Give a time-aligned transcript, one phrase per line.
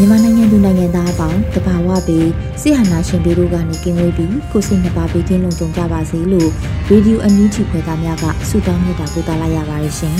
[0.00, 2.28] မြန်မာနိုင်ငံသူနိုင်ငံသားအပေါင်းတဘာဝပြီး
[2.60, 6.50] စိဟနာရှင်တို့ကနေကင်းဝေးပြီးကိုစိတ်နှပါပေးခြင်းလုံခြုံကြပါစေလို့
[6.88, 10.16] ရေဒီယိုအန်ယူဂျီဖွယ်သားများကဆုတောင်းမြတ်တာပို့သလာရပါတယ်ရှင်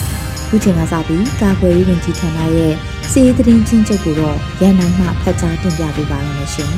[0.48, 2.72] ။ခုချိန်ကစပြီးကာကွယ်ရေးဝန်ကြီးဌာနရဲ့
[3.10, 6.72] စီးရီးသတင်းချင်းချုပ်ကိုတော့ရန်နိုင်မှဖတ်ကြားတင်ပြပေးပါရမရှင်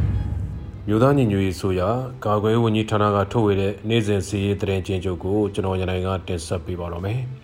[0.88, 1.88] ။မြို့သားညီညွတ်ရေးဆိုရာ
[2.26, 7.20] ကာကွယ်ရေးဝန်ကြီးဌာနကထုတ်ဝေတဲ့နေ့စဉ်စီးရီးသတင်းချင်းချုပ်ကိုကျွန်တော်ရန်နိုင်ကတင်ဆက်ပေးပါတော့မယ်။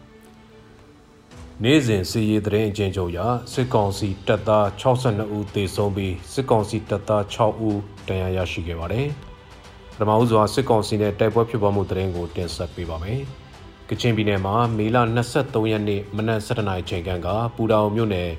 [1.64, 9.06] နေ့စဉ်စီရေးသတင်းအကျဉ်းချုပ်ရာစစ်ကောင်စီတပ်သား62ဦးသေဆုံးပြီးစစ်ကောင်စီတပ်သား6ဦးဒဏ်ရာရရှိခဲ့ပါတယ်။
[9.96, 13.20] ပထမဦးစွာစစ်ကောင်စီနဲ့တိုက်ပွဲဖြစ်ပွားမှုသတင်းကိုတင်ဆက်ပေးပါမယ်။
[13.88, 14.96] ကချင်ပြည်နယ်မှာမေလ
[15.32, 18.30] 23ရက်နေ့မနက်7:00နာရီချိန်ကပူတောင်မြို့နယ်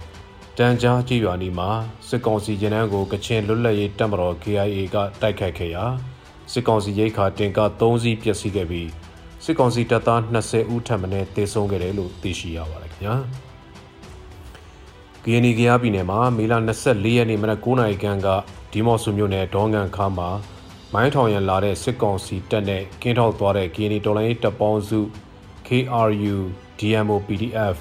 [0.58, 1.70] တန်ကြားကြီးရွာနီမှာ
[2.08, 5.86] စစ်ကောင်စီရင်နှန်းကိုကချင်လွတ်လပ်ရေးတပ်မတော် KIA ကတိုက်ခတ်ခဲ့ရာ
[6.52, 8.90] စစ်ကောင်စီရိတ်ခါတင်ကာ3စီးပျက်စီးခဲ့ပြီး
[9.44, 13.16] စစ်ကောင်စီတပ်သား20ဦးထပ်မံတေဆုံးခဲ့တယ်လို့သိရှိရပါတယ် ခင်ဗျာ။
[15.24, 18.28] GNI ကရပြည်နယ်မှာမေလ24ရက်နေ့မနက်9:00နာရီခန့်က
[18.72, 20.30] ဒီမော့ဆူမြို့နယ်ဒေါငန်ခါမှာ
[20.94, 25.00] မိုင်းထောင်ရန်လာတဲ့စစ်ကောင်စီတပ်နဲ့ကင်းထောက်သွားတဲ့ GNI တော်လိုင်းတပ်ပေါင်းစု
[25.68, 26.38] KRU
[26.80, 27.78] DMO PDF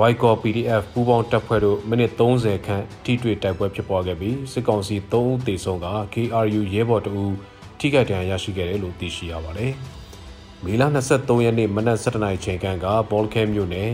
[0.00, 7.34] Wycor PDF ပူးပေါင်းတပ်ဖွဲ့တို့မိနစ်30ခန့်ထိတွေ့တိုက်ပွဲဖြစ်ပွားခဲ့ပြီးစစ်ကောင်စီ3ဦးသေဆုံးက KRU ရဲဘော်2ဦး
[7.78, 9.72] ထိခိုက်ဒဏ်ရာရရှိခဲ့တယ်လို့သိရှိရပါတယ်။
[10.64, 10.82] မေလ
[11.12, 13.90] 23ရက်နေ့မနက်7:00နာရီချိန်ကဘောလခဲမြို့နယ်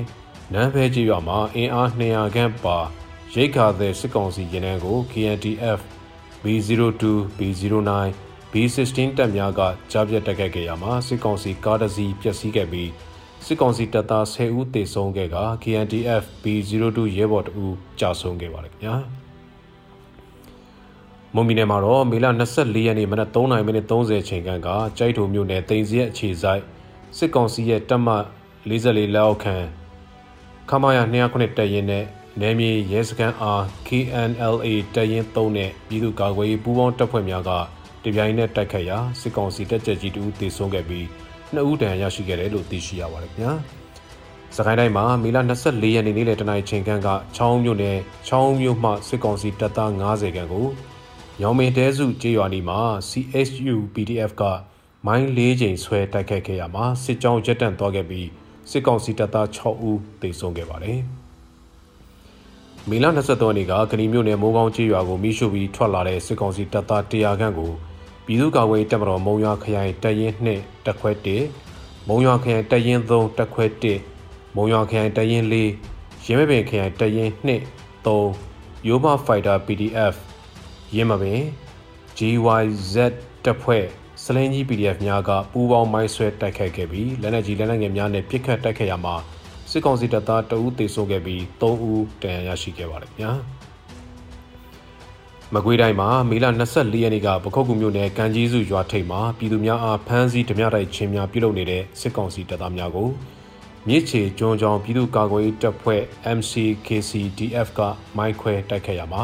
[0.54, 2.78] နန်းဖဲကြီးရွာမှာအင်အား200ခန့်ပါ
[3.34, 5.80] ရိတ်ခါတဲ့စစ်ကောင်စီရင်နှန်းကို KNTF
[6.42, 7.04] B02
[7.38, 7.90] B09
[8.52, 9.60] B16 တပ်များက
[9.92, 12.90] ကြားပြတ်တက်ခဲ့ကြရမှာစစ်ကောင်စီကားတစ်စီးပျက်စီးခဲ့ပြီး
[13.44, 18.96] စစ်ကောင်စီတပ်သား10ဦးသေဆုံးခဲ့က KNTF B02 ရဲဘော်2ဦးကြာဆုံးခဲ့ပါတယ်ခင်ဗျာ။
[21.34, 26.62] မွန်ပြည်နယ်မှာတော့မေလ24ရက်နေ့မနက်3:30မိနစ်30ချိန်ခန့်ကကြိုက်ထုံမြို့နယ်တိန်စီရဲ့အခြေဆိုင်
[27.16, 28.08] စစ်ကောင်စီရဲ့တပ်မ
[28.68, 29.56] 44လက်အောက်ခံ
[30.70, 32.04] ခမာယာ209တပ်ရင်းနဲ့
[32.40, 37.50] နယ်မြေရဲစခန်းအား KNLA တပ်ရင်း3နဲ့ပြည်သူ့ကာကွယ်ရေးပူးပေါင်းတပ်ဖွဲ့များက
[38.04, 41.06] တပြိုင်နက်တိုက်ခတ်ရာစစ်ကောင်စီတပ်ကြပ်ကြီးတူတေဆုံးခဲ့ပြီး
[41.52, 43.52] နှစ်ဦးတန်ရရှိခဲ့တယ်လို့သိရှိရပါတယ်ခင်ဗျာ။
[44.56, 47.98] စကိုင်းတိုင်းမှာမေလ24ရက်နေ့နေ့လယ်တနာရီချိန်ခန့်ကချောင်းမြို့နယ်
[48.28, 50.66] ချောင်းမြို့မှစစ်ကောင်စီတပ်သား90ခန့်ကို
[51.40, 54.42] ညောင်မင်းတဲစုကြေးရွာနီမှာ CSU PDF က
[55.06, 58.28] မိုင်း၄ချိန်ဆွဲတိုက်ခတ်ခဲ့ရမှာစစ်ကြောင်းရက်တန့်သွားခဲ့ပြီး
[58.70, 61.00] စစ်ကောင်စီတပ်သား6ဦးသေဆုံးခဲ့ပါတယ်။
[62.88, 67.72] မေလ23ရက်နေ့ကကဏီမြို့နယ်မိုးကောင်းကြေးရွာကိုမိရှုပြီးထွက်လာတဲ့စစ်ကောင်စီတပ်သား100ခန့်ကို
[68.26, 71.10] ပြည်သူ့ကာကွယ်တပ်မတော်မုံရွာခရိုင်တပ်ရင်း2တပ်ခွဲ
[71.56, 73.64] 1မုံရွာခရိုင်တပ်ရင်း3တပ်ခွဲ
[74.10, 77.48] 1မုံရွာခရိုင်တပ်ရင်း4ရင်းမပင်ခရိုင်တပ်ရင်း2
[78.06, 80.14] 3ရိုးမဖိုက်တာ PDF
[80.94, 81.40] ရင်းမပင်
[82.18, 82.94] GYZ
[83.44, 83.84] တပ်ဖွဲ့
[84.24, 89.14] စလင်းကြီး PDF များကပူးပေါင်းမိုင်းဆွဲတိုက်ခိုက်ခဲ့ပြီးလက်နက်ကြီးလက်နက်ငယ်များနဲ့ပစ်ခတ်တိုက်ခိုက်ရမှာ
[89.70, 93.30] စစ်ကောင်စီတပ်သားတအူးသေဆုံးခဲ့ပြီး3ဦးဒဏ်ရာရရှိခဲ့ပါတယ်ဗျာ
[95.54, 103.08] မကွေးတိုင်းမှာမေလ24ရက်နေ့ကပခုတ်ကူမြို့နယ်ကံကြီးစုရွာထိပ်မှာပြည်သူများအားဖမ်းဆီးဓမြတိုက်ချင်းများပြုလုပ်နေတဲ့စစ်ကောင်စီတပ်သားများကို
[103.88, 106.02] မြစ်ချေကျွန်းချောင်းပြည်သူ့ကာကွယ်ရေးတပ်ဖွဲ့
[106.38, 107.80] MCKCDF က
[108.16, 109.22] မိုင်းခွဲတိုက်ခိုက်ရမှာ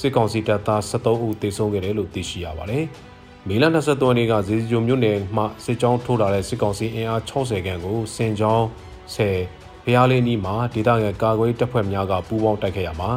[0.00, 2.86] စစ်ကောင်စီတပ်သား73ဦးသေဆုံးခဲ့တယ်လို့သိရှိရပါတယ်။
[3.50, 8.64] မေလ23ရက်နေ့ကဇေဂျုံမြို့နယ်မှစစ်ကြောင်းထိုးလာတဲ့စစ်ကောင်စီအင်အား60ခန့်ကိုစင်ကြောင်း
[9.14, 13.10] 10ဖျားလေးနီးမှာဒေသခံကာကွယ်တပ်ဖွဲ့များကပူးပေါင်းတိုက်ခိုက်ရမှာ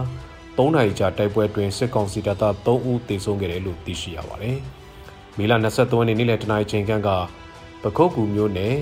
[0.57, 4.57] 3နိုင်ကြာတိုက်ပွဲတွင်စစ်ကောင်စီတပ်သား3ဦးသေဆုံးခဲ့တယ်လို့သိရှိရပါတယ်။
[5.37, 7.09] မေလ23ရက်နေ့နေ့လယ်တနာရီချိန်ခန့်က
[7.83, 8.75] ပခုတ်ကူမြို့နယ်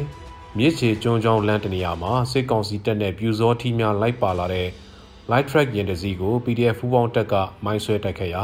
[0.58, 4.68] မြစ်ချေကျွန်းချောင်းလမ်းတနေရာမှာစစ်ကောင်စီတပ်နဲ့ပြူစောထီးများလိုက်ပါလာတဲ့
[5.32, 7.34] light track ရင်တစည်းကို PDF ဖူးပေါင်းတက်က
[7.66, 8.44] မိုင်းဆွဲတိုက်ခဲ့ရာ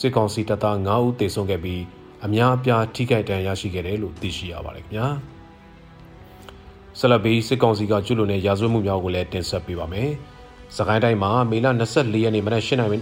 [0.00, 5.06] စစ်ကောင်စီတပ်သား9ဦးသေဆုံးခဲ့ပြီး အများအပြားထိခိုက်ဒဏ်ရာရရှိခဲ့တယ်လို့သိရှိရပါတယ်ခင်ဗျာ
[6.98, 10.10] ဆက်လက်ပြီးစစ်ကောင်စီကကျူးလွန်တဲ့ရာဇဝတ်မှုများကိုလည်းတင်ဆက်ပေးပါမယ်။
[10.76, 12.98] စကိုင်းတိုင်းမှာမေလ24ရက်နေ့မနက်8:45မိ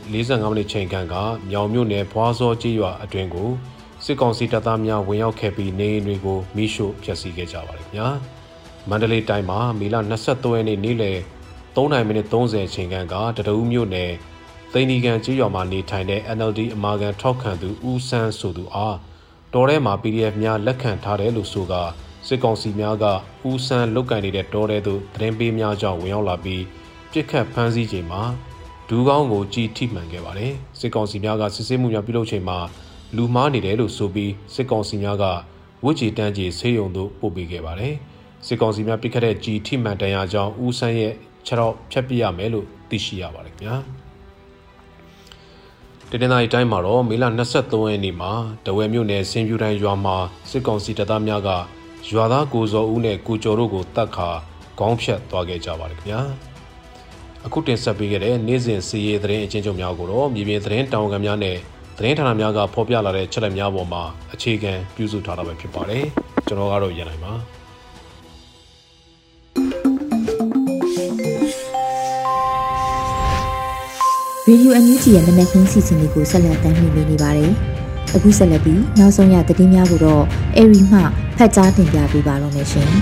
[0.58, 1.14] နစ်ချိန်ခန့်က
[1.50, 3.50] မြောင်မြို့နယ်ဘွားစောကြီးရွာအတွင်းကို
[4.04, 8.08] စစ်ကောင်စီတပ်သားများဝင်ရောက်ခဲ့ပြီးနေအိမ်တွေကိုမိရှို့ဖျက်ဆီးခဲ့ကြပါတယ်ခင်ဗျာ။
[8.88, 9.96] မန္တလေးတိုင်းမှာမေလ
[10.26, 11.18] 23ရက်နေ့နေ့လယ်
[11.76, 14.12] 3:30မိနစ်30ချိန်ခန့်ကတရဦးမြို့နယ်
[14.72, 18.96] သိန်းဒီကန်ကြီးရွာမှာနေထိုင်တဲ့ NLD အမာခံထောက်ခံသူဦးဆန်းဆိုသူအား
[19.56, 21.74] တော်ထဲမှာ PDF များလက်ခံထားတယ်လို့ဆိုက
[22.28, 23.04] စစ်ကောင်စီများက
[23.48, 26.62] ဦးဆန်းလုတ်ကန်နေတဲ့တောထဲသို့သတင်းပေးများကြောင့်ဝင်ရောက်လာပြီး
[27.12, 28.22] ပြစ်ခတ်ဖမ်းဆီးချိန်မှာ
[28.88, 32.58] ဒူးကောင်းကိုကြီးထိမှန်ခဲ့ပါတယ်စစ်ကောင်စီများကစစ်ဆေးမှုများပြုလုပ်ချိန်မှာ
[33.16, 35.24] လူမားနေတယ်လို့ဆိုပြီးစစ်ကောင်စီများက
[35.84, 37.94] ဝစ်ချီတန်းကြီးဆေးရုံသို့ပို့ပေးခဲ့ပါတယ်
[38.46, 41.12] စစ်ကောင်စီများပြစ်ခတ်တဲ့ကြီးထိမှန်တန်ရာကြောင့်ဦးဆန်းရဲ့
[41.46, 43.76] ခြေထောက်ဖြတ်ပြရမယ်လို့သိရှိရပါတယ်ခင်ဗျာ
[46.12, 47.24] တနင်္လာရီတိုင်းမှာတော့မေလ
[47.56, 48.32] 23ရက်နေ့မှာ
[48.66, 50.16] တဝဲမြို့နယ်စင်ပြူတိုင်းရွာမှာ
[50.50, 51.50] စစ်ကောင်စီတပ်သားများက
[52.10, 54.28] ရွာသားကိုစောဦးနဲ့ကိုကျော်တို့ကိုတတ်ခါ
[54.78, 56.20] ခေါင်းဖြတ်သွားခဲ့ကြပါတယ်ခင်ဗျာ
[57.46, 61.56] အခုတင်ဆက်ပေးခဲ့တဲ့နေ့စဉ်စီရေးသတင်းအချင်းချုပ်များကိုတော့မြေပြင်သတင်းတောင်ခံများနဲ့
[61.98, 66.04] သတင်းဌာနများကဖော်ပြလာတဲ့ချက်လက်များပေါ်မှာအခြေခံပြုစုထားတာပဲဖြစ်ပါတယ်
[66.46, 67.32] ကျွန်တော်ကတော့ရန်နိုင်ပါ
[74.48, 77.52] ရေဒီယိုအန်ယူဂျီရဲ့မနက်ခင်းစီစဉ်လေးကိုဆက်လက်တင်ပြနေပါတယ်။
[78.14, 80.24] အခုဆက်လက်ပြီးနောက်ဆုံးရသတင်းများကိုတော့
[80.56, 81.00] အေရီမှ
[81.36, 82.88] ဖတ်ကြားတင်ပြပေးပါတော့မယ်ရှင်။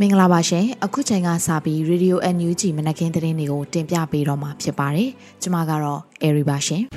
[0.00, 5.08] မင်္ဂလာပါရှင်။အခုချိန်ကစပြီးရေဒီယိုအန်ယူဂျီမနက်ခင်းသတင်းတွေကိုတင်ပြပေးတော့မှာဖြစ်ပါတယ်။
[5.42, 6.82] ကျွန်မကတော့အေရီပါရှင်။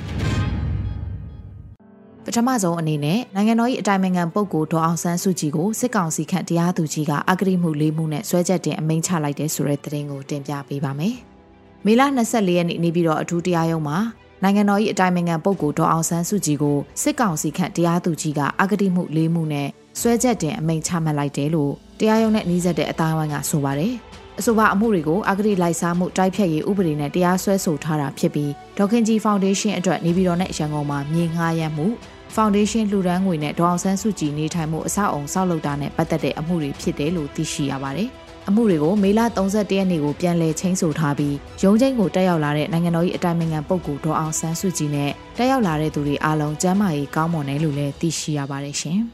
[2.24, 11.16] ပထမဆုံးအနေနဲ့နိုင်ငံတော်၏အတိုင်ပင်ခံပုဂ္ဂိုလ်ဒေါ်အောင်ဆန်းစုကြည်ကိုစစ်ကောင်စီခန့်တရားသူကြီးကအဂတိမှုလေးမှုနဲ့ဆွဲချက်တင်အမိန့်ချလိုက်တဲ့ဆိုတဲ့သတင်းကိုတင်ပြပေးပါမယ်။
[11.86, 13.98] မေလ24ရက်နေ့နေပြီးတော့အထူးတရားရုံးမှာ
[14.42, 19.68] နိုင်ငံတော်၏အတိုင်ပင်ခံပုဂ္ဂိုလ်ဒေါ်အောင်ဆန်းစုကြည်ကိုစစ်ကောင်စီခန့်တရားသူကြီးကအဂတိမှုလေးမှုနဲ့
[20.00, 23.92] ဆွဲချက်တင်အမိန့်ချမှတ်လိုက်တယ်လို့တရားရုံးနဲ့နှီးဆက်တဲ့အတိုင်းအဝိုင်းကဆိုပါတယ်။
[24.38, 31.86] အဆိုပါအမှုတွေကိုအဂတိလိုက်စားမှုတိုက်ဖြတ်ရေးဥပဒေနဲ့တရားစွဲဆိုထားတာဖြစ်ပြီးဒေါခင်ကြီးဖောင်ဒေးရှင်းအတွက်နေပြည်တော်နဲ့ရန်ကုန်မှာမြေငှားရမ်းမှု
[32.34, 38.10] ဖောင်ဒေးရှင်းလှူဒန်းငွေနဲ့ဒေါအောင်ဆန်းစုကြည်နေထိုင်မှုအဆောက်အုံဆောက်လုပ်တာနဲ့ပတ်သက်တဲ့အမှုတွေဖြစ်တယ်လို့သိရှိရပါတယ်။
[38.48, 49.00] အမှုတွေကိုမေလ31ရက်နေ့ကိုပြန်လည်ချင်းဆိုထားပြီးရုံးချင်းကိုတက်ရောက်လာတဲ့နိုင်ငံတော်၏အတိုင်ပင်ခံပုဂ္ဂိုလ်ဒေါအောင်ဆန်းစုကြည်နဲ့တက်ရောက်လာတဲ့သူတွေအားလုံးကျမ်းမာရေးကောင်းမွန်တယ်လို့လည်းသိရှိရပါတယ်ရှင်။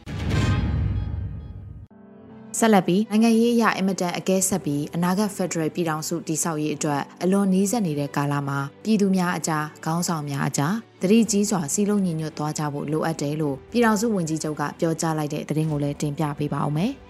[2.58, 16.92] ဆက်လက်ပြီးနိုင်ငံရေးအရအင်မတန်အကဲဆက်ပြီးအနာဂတ်ဖက်ဒရယ်ပြည်ထောင်စုတည်ဆောက်ရေးအတွက်အလွန်နီးစပ်နေတဲ့ကာလမှာပြည်သူများအကြားခေါင်းဆောင်များအကြားတတိကြီးစွာစီးလုံးညီညွတ်သွားကြဖို့လိုအပ်တယ်လို့ပြည်ထောင်စုဝန်ကြီးချုပ်ကပြောကြားလိုက်တဲ့သတင်းကိုလည်းတင်ပြပေးပါဦးမယ်။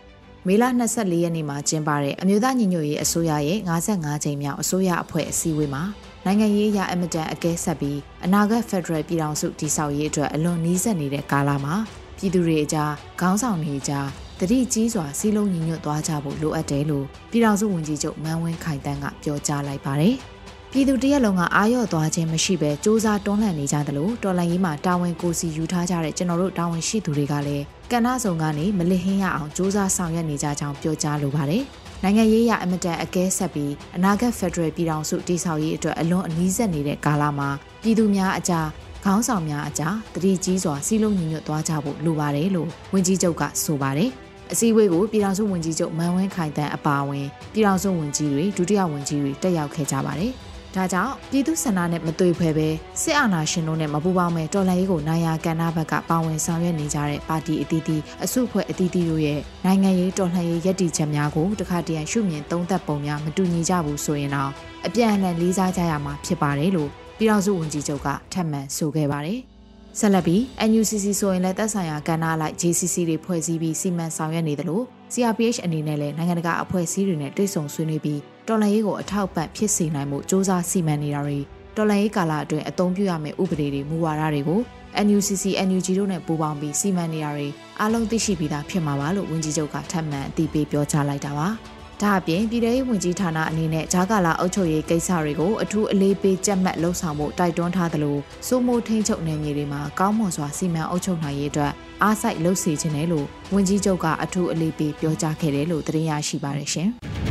[0.49, 0.65] မေလ
[0.95, 5.83] 24ရက်နေ့မှာကျင်းပတဲ့အမျိုးသားညီညွတ်ရေးအစိုးရရဲ့55ကြိမ်မြောက်အစိုးရအဖွဲ့အစည်းအဝေးမှာ
[6.25, 11.75] နိုင်ငံရေးအရာအမတန်အကဲဆက်ပြီးအနာဂတ်ဖက်ဒရယ်ပြည်ထောင်စုတည်ဆောက်ရေးအတွက်အလွန်နီးစပ်နေတဲ့ကာလမှာ
[12.17, 14.07] ပြည်သူတွေအကြားခေါင်းဆောင်တွေအကြား
[14.41, 20.17] တတိကြီးစွာစီးလုံးညီညွတ်သွားကြဖို့လိုအပ်တယ်လို့ပြည်ထောင်စုဝန်ကြီးချုပ်မန်းဝင်းခိုင်တန်းကပြောကြားလိုက်ပါတယ်။
[20.74, 31.64] ပြည်သူတရက်လုံးကအာရော့သွားခြင်းမရှိဘဲစ조사တွန်းလှန်နေကြသလိုတော်လန်ရေးမှာတာဝန်ကိုစီယူထားကြတဲ့ကျွန်တော်တို့တာဝန်ရှိသူတွေကလည်းကဏ္ဍစုံကနေမလစ်ဟင်းရအောင်စ조사ဆောင်ရွက်နေကြကြောင်းပြောကြားလိုပါတယ်။
[32.04, 37.50] နိုင်ငံရေးရအမတန်အကဲဆက်ပြီးအနာဂတ်ဖက်ဒရယ်ပြည်ထောင်စုတည်ဆောက်ရေးအတွက်အလွန်အနည်းဆက်နေတဲ့ကာလမှာ
[37.82, 38.68] ပြည်သူများအကြား
[39.06, 44.10] ခေါင်းဆောင်များအကြားတတိကြီးစွာစီးလုံးညီညွတ်သွားကြဖို့လိုပါတယ်လို့ဝန်ကြီးချုပ်ကဆိုပါတယ်။
[44.52, 50.34] အစည်းအဝေးကိုပြည်ထောင်စုဝန်ကြီးချုပ်မန်ဝင်းခိုင်တန်းအပါအဝင်ပြည်ထောင်စုဝန်ကြီးတွေဒုတိယဝန်ကြီးတွေတက်ရောက်ခဲ့ကြပါတယ်။
[50.77, 52.69] ဒါကြောင့်ပြည်သူ့ဆန္ဒနဲ့မတွေ့ဖွဲပဲ
[53.03, 64.51] စစ်အာဏာရှင်တို့နဲ့မပူးပေါင်းမဲ့တော်လှန်ရေးကိုနိုင်ရာကဏ္ဍဘက်ကပါဝင်ဆောင်ရွက်နေကြတဲ့ပါတီအသီးသီးအစုအဖွဲ့အသီးသီးတို့ရဲ့နိုင်ငံရေးတော်လှန်ရေးရည်တည်ချက်များကိုတခါတရံရှုမြင်သုံးသပ်ပုံများမတူညီကြဘူးဆိုရင်တော့
[64.87, 69.41] အပြန်အလှန်လေးစားကြရမှာဖြစ်ပါတယ်လို့ပြည်ထောင်စုဝန်ကြီးချုပ်ကထပ်မံဆိုခဲ့ပါတယ်။
[69.99, 81.39] ဆက်လက်ပြီး NUCC ဆိုရင်လည်းသက်ဆိုင်ရာကဏ္ဍလိုက် JCC တွေဖွဲ့စည်းပြီးစီမံဆောင်ရွက်နေတယ်လို့ CRPH အနေနဲ့လည်းနိုင်ငံတကာအဖွဲ့အစည်းတွေနဲ့တွေ့ဆုံဆွေးနွေးပြီး တော်လှန်ရေးကိုအထောက်ပံ့ဖြစ်စေနိုင်မှုစ조사စီမံနေတာတွေ
[81.77, 84.61] တော်လှန်ရေးကာလအတွင်းအသုံးပြုရမယ့်ဥပဒေတွေမူဝါဒတွေကို
[85.07, 87.49] NUCC NUG တို့နဲ့ပူးပေါင်းပြီးစီမံနေတာတွေ
[87.81, 91.49] အားလုံးသိရှိပြီးသားဖြစ်မှာပါလို့ဝန်ကြီးချုပ်ကထပ်မံအသိပေးပြောကြားလိုက်တာပါ။
[92.03, 101.73] ဒါအပြင်ပြည်ထောင်စုဝန်ကြီးဌာနအနေနဲ့ဂျာကာလာအုပ်ချုပ်ရေးကိစ္စတွေကိုအထူးအလေးပေးကြက်မှတ်လှုပ်ဆောင်ဖို့တိုက်တွန်းထားသလိုစိုးမိုးထိန်ချုပ်နယ်မြေတွေမှာကောင်းမွန်စွာစီမံအုပ်ချုပ်နိုင်ရေးအတွက်
[102.03, 106.91] အားစိုက်လှုပ်စီခြင်းတယ်လို့ဝန်ကြီးချုပ်ကအထူးအလေးပေးပြောကြားခဲ့တယ်လို့သတင်းရရှိပါတယ်ရှင်။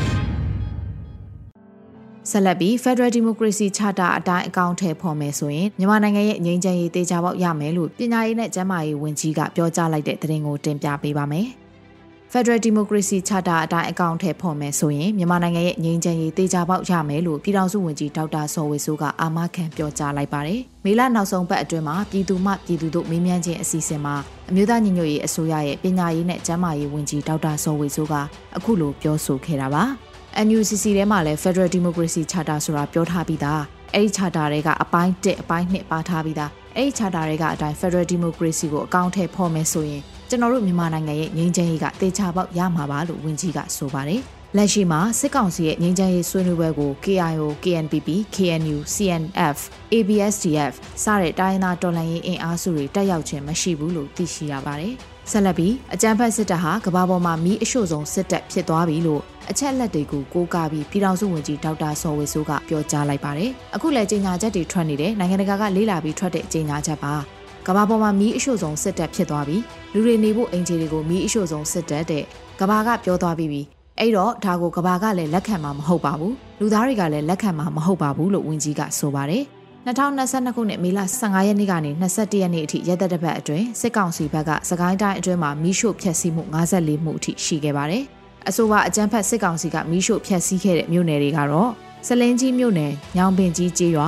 [2.31, 11.47] ဆက်လက်ပြီး Federal Democracy Charter အတိုင်းအကောင့်ထည့်ဖော်မယ်ဆိုရင်မြန်မာနိုင်ငံရဲ့ငြိမ်းချမ်းရေးတေချာပေါက်ရမယ်လို့ပညာရေးနဲ့ကျန်းမာရေးဝန်ကြီးကပြောကြားလိုက်တဲ့သတင်းကိုတင်ပြပေးပါမယ်။
[12.31, 24.15] Federal Democracy Charter အတိုင်းအကောင့်ထဲပေါ်မယ်ဆိုရင်မြန်မာနိုင်ငံရဲ့ငြိမ်းချမ်းရေးတေချာပေါက်ရမယ်လို့ပြည်ထောင်စုဝန်ကြီးဒေါက်တာစောဝေဆိုးကအာမခံပြောကြားလိုက်ပါတယ်။မေလနောက်ဆုံးပတ်အတွင်းမှာပြည်သူမှပြည်သူတို့မေးမြန်းခြင်းအစီအစဉ်မှာ
[24.49, 28.13] အမျိုးသားညီညွတ်ရေးအစိုးရရဲ့ပညာရေးနဲ့ကျန်းမာရေးဝန်ကြီးဒေါက်တာစောဝေဆိုးက
[28.57, 29.85] အခုလိုပြောဆိုခဲ့တာပါ။
[30.45, 33.61] NUCC ထဲမှာလည်း Federal Democracy Charter ဆိုတာပြောထားပြီးသား
[33.93, 44.21] အဲ့ဒီ charter တွေကအပိုင်း1အပိုင်း2ပါထားပြီးသားအဲ့ဒီ charter တွေကအတိုင်း Federal Democracy ကိုအကောင့်ထဲပေါ်မယ်ဆိုရင်ကျွန်တော်တို့မြန်မာနိုင်ငံရဲ့ငြိမ်းချမ်းရေးကတေချာပေါက်ရမှာပါလို့ဝန်ကြီးကဆိုပါတယ်။
[44.57, 49.57] လက်ရှိမှာစစ်ကောင်စီရဲ့ငြိမ်းချမ်းရေးဆွေးနွေးပွဲကို KIO, KNPP, KNU, CNF,
[49.93, 50.73] ABSDF
[51.03, 54.95] စတဲ့တိုင်းသားတော်လှန်ရေးအင်အားစုတွေတက်ရောက်ခြင်းမရှိဘူးလို့သိရှိရပါတယ်။
[55.31, 67.13] ဆက်လက်ပြီးအကြမ်းဖက်စစ်တပ်ဟာကမ္ဘာပေါ်မှာမီးအရှို့ဆုံးစစ်တပ်ဖြစ်သွားပြီလို့အချက်လက်တွေကိုကိုးကားပြီးပြည်ထောင်စုဝန်ကြီးဒေါက်တာစောဝေဆိုးကပြောကြားလိုက်ပါတယ်။အခုလည်းကြေညာချက်တွေထွက်နေတယ်နိုင်ငံတကာကလေးလာပြီးထွက်တဲ့ကြေညာချက်ပါ။
[67.67, 69.57] ကဘာပေါ်မှာမီးအရှို့ဆုံးစစ်တပ်ဖြစ်သွားပြီ
[69.93, 72.23] လူတွေနေဖို့အင်ဂျီတွေကိုမီးအရှို့ဆုံးစစ်တပ်တဲ့
[72.59, 73.61] ကဘာကပြောသွားပြီးပြီ
[73.99, 79.43] အဲ့တော့ဒါကိုကဘာကလည်းလက်ခံမှာမဟုတ်ပါဘူးလူသားတွေကလည်းလက်ခံမှာမဟုတ်ပါဘူးလို့ဝန်ကြီးကဆိုပါတယ်
[79.85, 88.03] 2022ခုနှစ်မေလ15ရက်နေ့ကနေ21ရက်နေ့အထိရက်သက်တစ်ပတ်အတွင်းစစ်ကောင်စီဘက်ကစကိုင်းတိုင်းအတွင်းမှာမီးရှို့ဖျက်ဆီးမှု54မှုအထိရှိခဲ့ပါတယ်။
[88.49, 91.71] အဆိုပါအကြမ်းဖက်စစ်ကောင်စီကမီးရှို့ဖျက်ဆီးခဲ့တဲ့မြို့နယ်တွေကတော့
[92.07, 94.07] စလင်းကြီးမြို့နယ်၊ညောင်ပင်ကြီးကျေးရွာ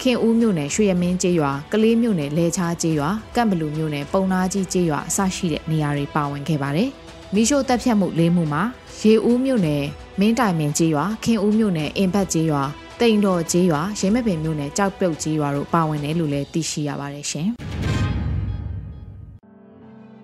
[0.00, 6.88] ခင်ဦးမြို့နယ်ရွှေရမင်းကျေးရွာကလေးမြို့နယ်လဲချားကျေးရွာကန့်ဘလူမြို့နယ်ပုံနာကြီးကျေးရွာအစရှိတဲ့နေရာတွေပါဝင်ခဲ့ပါတယ်။
[7.34, 8.62] မီးရှို့တပ်ဖြတ်မှုလေးမှုမှာ
[9.00, 9.84] ရေဦးမြို့နယ်
[10.20, 12.64] မင်းတိုင်မင်ကျေးရွာခင်ဦးမြို့နယ်အင်ဘတ်ကျေးရွာ
[13.02, 17.48] တိန်တော်ကျေးရွာရင်းမပင်မြို့နယ်ကြောက်ပြုတ်ကျေးရွာတို့ပါဝင်တယ်လို့လည်းသိရှိရပါတယ်ရှင်။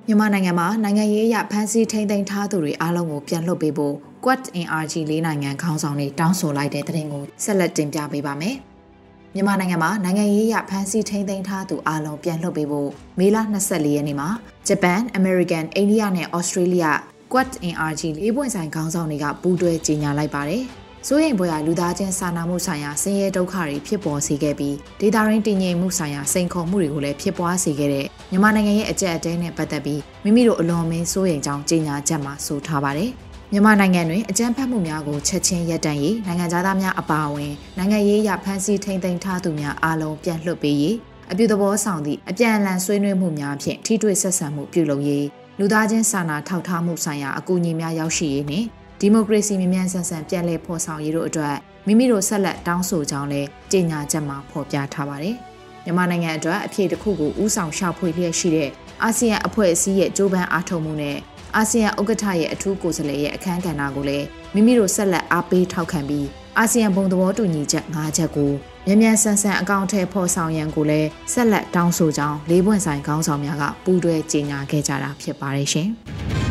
[0.06, 8.56] မြန်မာနိုင်ငံမှာနိုင်ငံရေးအရဖမ်းဆီးထိန်းသိမ်းထားသူတွေအားလုံးကိုပြန်လွှတ်ပေးဖို့ Quad NRG လေးနိုင်ငံခေါင်းဆောင်တွေတောင်းဆိုလိုက်တဲ့တဲ့ရင်ကိုဆက်လက်တင်ပြပေးပါမယ်။
[9.34, 13.36] မြန်မာနိုင်ငံမှာနိုင်ငံရေးအရဖမ်းဆီးထိန်းသိမ်းထားသူအလုံးပြန်လွှတ်ပေးဖို့မေလ
[13.66, 14.28] 24ရက်နေ့မှာ
[14.68, 16.86] ဂျပန်၊အမေရိကန်၊အိန္ဒိယနဲ့ဩစတြေးလျ
[17.32, 20.64] Quad NRG လေးပွင့်ဆိုင်ခေါင်းဆောင်တွေကပူးတွဲကြေညာလိုက်ပါတယ်။
[21.08, 33.10] စိုးရိမ်ဖွယ်ရာလူသားချင်းစာနာမှုဆိုင်ရာဆင်းရဲဒုက္ခတွေဖြစ်ပေါ်စေခဲ့ပြီးဒေတာရင်းတည်ငြိမ်မှုဆိုင်ရာစိန်ခေါ်မှုတွေကိုလည်းဖြစ်ပွားစေခဲ့တဲ့မြန်မာနိုင်ငံရဲ့အကြက်အတဲနဲ့ပတ်သက်ပြီးမိမိတို့အလွန်မင်းစိုးရိမ်ကြောင်းကြေညာချက်မှာဆိုထားပါတယ်။
[33.52, 40.96] မြန်မာနိုင်ငံတွင်အကြမ်းဖက်မှုများကိုချက်ချင်းရပ်တန့်ရေးနိုင်ငံသားများအပါအဝင်နိုင်ငံရေးအရဖမ်းဆီးထိန်းသိမ်းထားသူများအားလုံးပြန်လွှတ်ပေးရေး
[41.32, 45.26] အပြုသဘောဆောင်သည့်အပြန်အလှန်ဆွေးနွေးမှုများဖြင့်ထိတွေ့ဆက်ဆံမှုပြုလုပ်ရေး
[45.58, 48.66] လူသားချင်းစာနာထောက်ထားမှုဆိုင်ရာအကူအညီများရောက်ရှိရေးနှင့်
[49.04, 51.56] ဒီမိုကရေစီမြမြန်ဆန်ဆန်ပြန်လည်ဖော်ဆောင်ရေးတို့အတွက်
[51.86, 55.36] မိမိတို့ဆက်လက်တောင်းဆိုကြောင်းလည်းကြေညာချက်မှာဖော်ပြထားပါတယ်။
[55.84, 58.70] မြန်မာနိုင်ငံအတွက်အဖြစ်တစ်ခုကိုဥဆောင်ရှာဖွေလျက်ရှိတဲ့
[59.02, 61.16] အာဆီယံအဖွဲ့အစည်းရဲ့ကြိုးပမ်းအားထုတ်မှုနဲ့
[61.56, 66.26] အာဆီယံဥက္ကဋ္ဌရဲ့အထူးကိုယ်စားလှယ်ရဲ့အခမ်းကဏ္ဍကိုလည်းမိမိတို့ဆက်လက်အားပေးထောက်ခံပြီး
[66.58, 68.52] အာဆီယံဘုံသဘောတူညီချက်၅ချက်ကို
[68.86, 75.90] မြန်မြန်ဆန်ဆန်အကောင့်ထဲပေါ်ဆောင်ရန်ကိုလည်းဆက်လက်တောင်းဆိုကြောင်းလေးပွင့်ဆိုင်ခေါင်းဆောင်များကပူးတွဲကြေညာခဲ့ကြတာဖြစ်ပါတယ်ရှင်။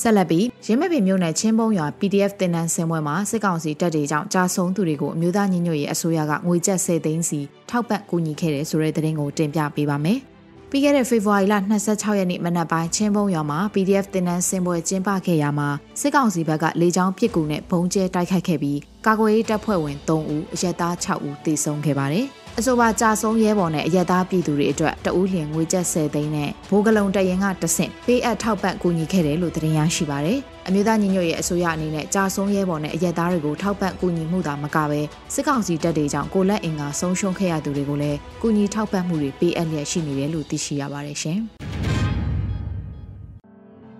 [0.00, 7.40] ဆက်လက်ပြီးရင်းမပင်မြို့နယ်ချင်းပုံရွာ PDF တင်နန်းစင်ပွဲမှာစစ်ကောင်စီတပ်တွေကြောင့်ကြာဆုံးသူတွေကိုအမျိုးသားညီညွတ်ရေးအစိုးရကငွေကျပ်10သိန်းစီ
[7.70, 10.18] ထောက်ပံ့ကူညီခဲ့တယ်ဆိုတဲ့သတင်းကိုတင်ပြပေးပါမယ်။
[10.70, 11.54] ပြီးခဲ့တဲ့ဖေဖော်ဝါရီလ
[11.88, 15.68] 26ရက်နေ့မနက်ပိုင်းချင်းပုံရွာမှာ PDF တင်နန်းစင်ပွဲကျင်းပခဲ့ရမှာ
[16.00, 22.28] စစ်ကောင်စီဘက်ကလေကြောင်းပစ်ကူနဲ့ဘုံကျဲတိုက်ခိုက်ခဲ့ပြီးကာကွယ်ရေးတပ်ဖွဲ့ဝင်3ဦးအရက်သား6ဦးသေဆုံးခဲ့ပါတယ်။
[22.60, 30.38] အဆိုပါကြာဆုံးရဲဘော်နဲ့အရက်သားပြည်သူတွေအတွက်တဦးလျင်ငွေကျပ်10သိန်းနဲ့ဘိုးကလုံတရင်ကတဆင့်ပေးအပ်ထောက်ပံ့ကူညီခဲ့တယ်လို့သတင်းရရှိပါတယ်။
[30.68, 35.00] အမျိုးသားညီညွတ်ရေးအစိုးရအနေနဲ့ကြာဆုံးရဲဘော်နဲ့အရက်သားတွေကိုထောက်ပံ့ကူညီမှုသာမကပဲ
[35.34, 41.40] စစ်ကောင်စီတပ်တွေကြောင့်ကိုလက်အင်ကဆုံးရှုံးခဲ့ရသူတွေကိုလည်းကူညီထောက်ပံ့မှုတွေပေးအပ်လျက်ရှိနေတယ်လို့သိရှိရပါတယ်ရှင်။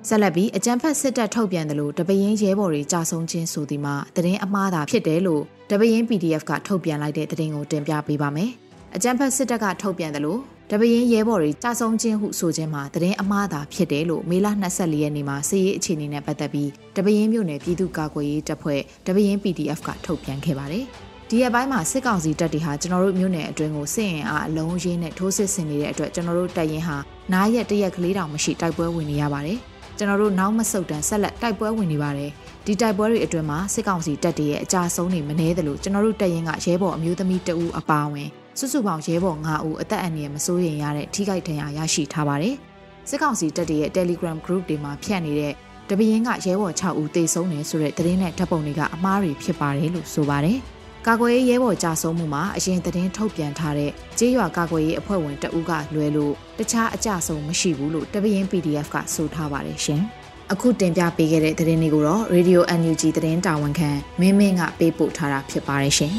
[0.08, 8.50] ဆက်လက်ပြီးအကြံဖက်စစ်တပ်ထုတ်ပြန်တယ်လို့တပရင်ရဲဘော်တွေကြာဆုံးခြင်းဆိုဒီမှာသတင်းအမှားသာဖြစ်တယ်လို့တပရင် PDF ကထုတ်ပြန်လိုက်တဲ့သတင်းကိုတင်ပြပေးပါမယ်။
[8.96, 20.84] အကြံဖက်စစ်တပ်ကထုတ်ပြန်တယ်လို့တပရင်ရဲဘော်တွေကြာဆုံးခြင်းဟုဆိုခြင်းမှာသတင်းအမှားသာဖြစ်တယ်လို့မေလ24ရက်နေ့မှာစီးရေးအခြေအနေနဲ့ပတ်သက်ပြီးတပရင်မြို့နယ်ပြည်သူ့ကာကွယ်ရေးတပ်ဖွဲ့တပရင် PDF ကထုတ်ပြန်ခဲ့ပါတယ်။
[21.28, 26.96] ဒီရက်ပိုင်းမှာစစ်ကောင်စီတပ်တွေဟာကျွန်တော်တို့မြို့နယ်အတွင်းကိုစစ်ရင်အားအလုံးရင်းနဲ့ထိုးစစ်ဆင်နေတဲ့အတွက်ကျွန်တော်တို့တပ်ရင်ဟာ
[27.32, 29.60] နားရက်တရက်ကလေးတောင်မရှိတိုက်ပွဲဝင်နေရပါတယ်။
[29.99, 32.31] ကျွန်တော်တို့နောက်မဆုတ်တမ်းဆက်လက်တိုက်ပွဲဝင်နေပါတယ်။
[32.67, 38.28] ဒီတိုက်ပွဲတွေအတွင်းမှာစစ်ကောင်စီတပ်တွေရဲ့အကြဆုံးတွေမနှဲတယ်လို့ကျွန်တော်တို့တပ်ရင်ကရဲဘော်အမျိုးသမီးတအူအပါအဝင်
[38.59, 42.55] စုစုပေါင်းရဲဘော်9ဦးအသက်အန္တရာယ်မစိုးရိမ်ရတဲ့ထိခိုက်ဒဏ်ရာရရှိထားပါတယ်။
[43.09, 45.55] စစ်ကောင်စီတပ်တွေရဲ့ Telegram group တွေမှာဖြန့်နေတဲ့
[45.88, 50.59] တပင်းကရဲဘော်6ဦးသေဆုံးတယ်ဆိုတဲ့သတင်းနဲ့ဓာတ်ပုံတွေကအမှားတွေဖြစ်ပါတယ်လို့ဆိုပါတယ်။
[51.10, 60.02] ကာကွယ်ရေးရဲဘော်ကြာဆုံးမှုမှာအရင်သတင်းထုတ်ပြန်ထားတဲ့ကြေးရွာကာကွယ်ရေးအဖွဲ့ဝင်တဦးကလွဲလို့တခြားအကြဆုံးမရှိဘူးလို့တပင်း PDF ကဆိုထားပါတယ်ရှင်။
[60.52, 66.14] အခုတင်ပြပေးခဲ့တဲ့သတင်းတွေကိုတော့ Radio NUG သတင်းတာဝန်ခံမင်းမင်းကပေးပို့ထားတာဖြစ်ပါတယ်ရှင်။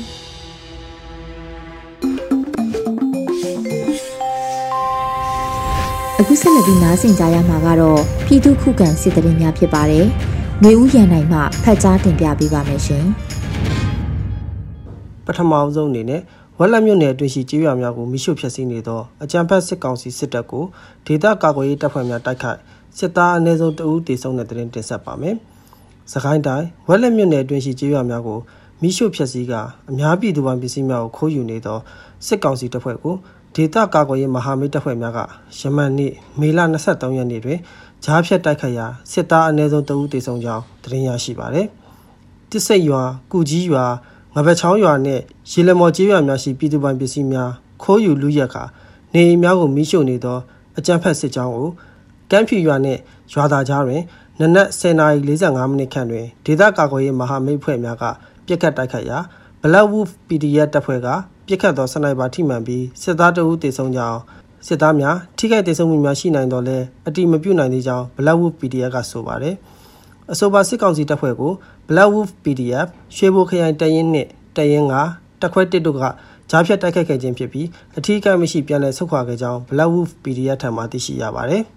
[6.20, 10.06] အခုဆက်လက်ပြီးနားဆင်ကြရမှာကတော့ပြည်သူခုခံစစ်တရင်များဖြစ်ပါတယ်။
[10.64, 13.08] နေဦးရန်နိုင်မှဖတ်ကြားတင်ပြပေးပါမယ်ရှင်။
[15.30, 16.22] ပထမအဆုံးအနေနဲ့
[16.60, 20.64] ဝက်လက်မြို့နယ်အတွင်းရှိကျေးရွာများကိုမိရှုဖျက်ဆီးနေသောအကြံဖက်စစ်ကောင်စီစစ်တပ်ကို
[21.06, 22.60] ဒေသကာကွယ်ရေးတပ်ဖွဲ့များတိုက်ခိုက်
[22.98, 25.36] စစ်သားအနည်းဆုံးတဦးတေဆုံးတဲ့တဲ့တင်ဆက်ပါမယ်။
[26.14, 28.40] စကိုင်းတိုင်းဝက်လက်မြို့နယ်အတွင်းရှိကျေးရွာများကို
[28.82, 29.54] မိရှုဖျက်ဆီးက
[29.90, 31.78] အများပြည်သူပိုင်ပစ္စည်းများကိုခိုးယူနေသော
[32.26, 33.16] စစ်ကောင်စီတပ်ဖွဲ့ကို
[33.56, 35.20] ဒေသကာကွယ်ရေးမဟာမိတ်တပ်ဖွဲ့များက
[35.60, 36.60] ယမန်နေ့မေလ
[36.90, 37.60] 23ရက်နေ့တွင်
[38.04, 41.68] ဂျားဖြတ်တိုက်ခိုက်ရာစစ်သားအနည်းဆုံးတဦးတေဆုံးကြောင်းသတင်းရရှိပါသည်။
[42.50, 43.86] တစ်စိတ်ရွာ၊ကုကြီးရွာ
[44.40, 48.64] ငပချောင်းရွာနှင့်ရေလမော်ကျေးရွာများရှိပြည်သူပိုင်ပစ္စည်းများခိုးယူလူရက်ခါ
[49.14, 50.38] နေအိမ်များကိုမိရှို့နေသော
[50.78, 51.68] အကြမ်းဖက်စစ်ကြောင်းကို
[52.32, 53.00] ကမ်းဖြူရွာနှင့်
[53.34, 54.02] ရွာသားကြားတွင်
[54.40, 58.04] နနက်10:45မိနစ်ခန့်တွင်ဒေသကာကွယ်ရေးမဟာမိတ်ဖွဲ့များက
[58.46, 59.18] ပြစ်ခတ်တိုက်ခိုက်ရာ
[59.62, 61.08] Black Wolf PDF တပ်ဖွဲ့က
[61.48, 64.20] ပြစ်ခတ်သောစနိုက်ပါထိမှန်ပြီးစစ်သားတအုပ်တေဆုံးကြောင်း
[64.68, 66.78] စစ်သားများထိခိုက်ဒေဆုံးမှုများရှိနိုင်တော့လဲ
[67.08, 69.56] အတိမပြုတ်နိုင်သေးကြောင်း Black Wolf PDF ကဆိုပါတယ်။
[70.32, 71.52] အဆိုပါစစ်ကောင်စီတပ်ဖွဲ့ကို
[71.90, 74.94] Black Wolf PDF ရွှေဘိုခရိုင်တရင်နှင့်တရင်က
[75.42, 76.04] တက်ခွဲတစ်တို့က
[76.50, 77.68] ကြားဖြတ်တိုက်ခိုက်ခဲ့ခြင်းဖြစ်ပြီး
[77.98, 81.64] အထူးကိမရှိပြန်လည်ဆုတ်ခွာခဲ့ကြောင်း Black Wolf PDF ထံမှသိရှိရပါတယ်။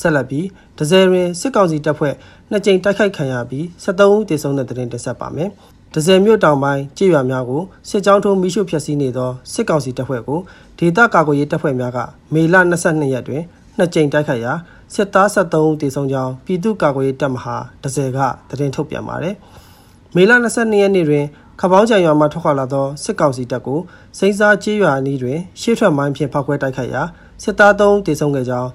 [0.00, 0.46] ဆက်လက်ပြီး
[0.78, 2.14] ဒဇယ်တွင်စစ်ကောင်စီတပ်ဖွဲ့
[2.50, 5.50] နှစ်ကြိမ်တိုက်ခိုက်ခံရပြီး73ဦးသေဆုံးတဲ့တဲ့တင်တင်ဆက်ပါမယ်။
[5.98, 10.40] ဒဇယ်မြို့တောင်ပိုင်းကြေးရွာများကိုစစ်ကြောင်းထိုးမိရှုဖျက်ဆီးနေသောစစ်ကောင်စီတပ်ဖွဲ့ကို
[10.78, 11.98] ဒေသကာကွယ်ရေးတပ်ဖွဲ့များက
[12.34, 13.42] မေလ22ရက်တွင်
[13.78, 14.52] နှစ်ကြိမ်တိုက်ခိုက်ရာ
[14.94, 19.34] စစ်သား73ဦးသေဆုံးကြောင်းပြည်သူ့ကာကွယ်ရေးတပ်မဟာဒဇယ်ကသတင်းထုတ်ပြန်ပါတယ်။
[20.14, 21.24] မေလ22ရက်နေ့တွင်
[21.60, 23.80] ခပောင်းချံရွာမှထွက်ခွာလာသောစစ်ကောင်စီတပ်ကို
[24.18, 27.02] စိန်စားကြေးရွာအနီးတွင်ရှေ့ထွက်မိုင်းဖြင့်ဖောက်ခွဲတိုက်ခိုက်ရာ
[27.42, 28.70] စစ်သား3ဦးသေဆုံးခဲ့ကြောင်း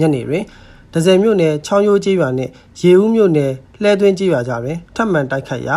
[0.00, 0.44] ညနေတွင်
[0.94, 3.52] ဒဇယ်မြို့နယ်ချောင်းရိုးကျေးရွာနှင့်ရေဦးမြို့နယ်
[3.82, 5.76] လှဲသွင်းကျေးရွာကြားတွင်ထပ်မံတိုက်ခိုက်ရာ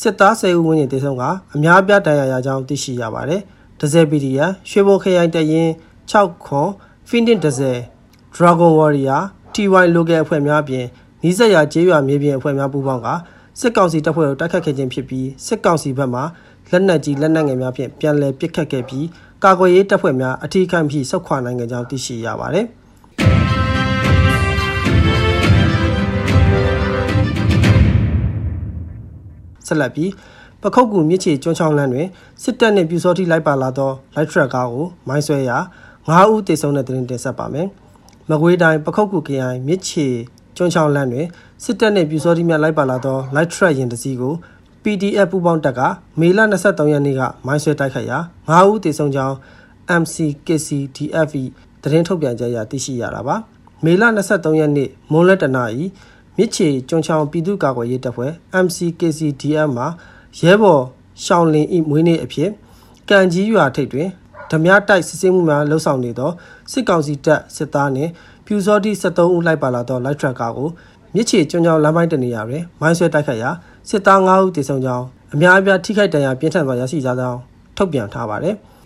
[0.00, 1.22] စစ်သား10ဦးဝန်းကျင်တေဆုံးက
[1.54, 3.40] အများပြားဒဏ်ရာရကြောင်းသိရှိရပါတယ်။
[3.80, 5.68] ဒဇယ် PDF ရွှေဘိုခရိုင်တရင်
[6.10, 6.68] 6ခွန်
[7.08, 7.78] Finding ဒဇယ်
[8.36, 9.22] Dragon Warrior
[9.54, 10.86] TY Local အဖွဲ့များအပြင်
[11.22, 13.08] နီးစပ်ရာကျေးရွာမြေပြင်အဖွဲ့များပူးပေါင်းက
[13.60, 16.20] စစ်ကောင်စီတပ်ဖွဲ့ကိုတိုက်ခတ်ခဲ့ခြင်းဖြစ်ပြီးစစ်ကောင်စီဘက်မှ
[16.70, 19.06] လက်နက်ကြီးလက်နက်ငယ်များဖြင့်ပြန်လည်ပစ်ခတ်ခဲ့ပြီး
[19.44, 22.66] ကာကွယ်ရေးတပ်ဖွဲ့များအထူးခံဖြစ်ဆုတ်ခွာနိုင်ခဲ့ကြောင်းသိရှိရပါတယ်။
[29.68, 30.10] ဆက်လက်ပြီး
[30.62, 32.06] ပခုတ်ကူမြစ်ချေကျွန်းချောင်းလမ်းတွင်
[32.42, 35.58] စစ်တပ်နှင့်ပြူစောတိလိုက်ပါလာသောလိုက်ထရက်ကားကိုမိုင်းဆွဲရာ
[35.98, 37.66] 9ဦးသေဆုံးတဲ့တွင်တင်ဆက်ပါမယ်။
[38.30, 40.06] မကွေးတိုင်းပခုတ်ကူခရိုင်မြစ်ချေ
[40.56, 41.26] ကျွန်းချောင်းလမ်းတွင်
[41.64, 44.34] စစ်တပ်နှင့်ပြူစောတိများလိုက်ပါလာသောလိုက်ထရက်ယာဉ်တစ်စီးကို
[44.82, 45.80] PDF ပူးပေါင်းတပ်က
[46.20, 49.36] မေလ23ရက်နေ့ကမိုင်းဆွဲတိုက်ခိုက်ရာ9ဦးသေဆုံးကြောင်း
[50.00, 51.32] MCKCDF
[51.82, 53.36] သတင်းထုတ်ပြန်ကြေညာသိရှိရတာပါ။
[53.84, 55.84] မေလ23ရက်နေ့မွန်းလက်တနာရီ
[56.38, 58.32] မြစ်ချေကျွန်းချောင်းပြည်သူ့ကာကွယ်ရေးတပ်ဖွဲ့
[58.64, 59.86] MCKCDF မှာ
[60.40, 60.82] ရဲဘော်
[61.24, 62.50] ရှောင်းလင်ဤမွေးနေ့အဖြစ်
[63.10, 64.08] ကံကြီးရွာထိပ်တွင်
[64.50, 66.30] ဓမြတိုက်စစ်ဆေးမှုများလှုပ်ဆောင်နေသော
[66.72, 68.10] စစ်ကောင်စီတပ်စစ်သားနှင့်
[68.46, 70.68] ပြူစောတိ73ဦးလိုက်ပါလာသောလိုက်ထရက်ကားကို
[71.14, 73.50] မြစ်ချေကျွန်းချောင်းလမ်းပိုင်းတနေရာတွင်မိုင်းဆွဲတိုက်ခိုက်ရာ
[73.90, 77.38] စစ်သား9ဦးတေဆုံးကြောင်းအများအပြားထိခိုက်ဒဏ်ရာပြင်းထန်စွာရရှိကြကြောင်း
[77.76, 78.54] ထုတ်ပြန်ထားပါတယ်။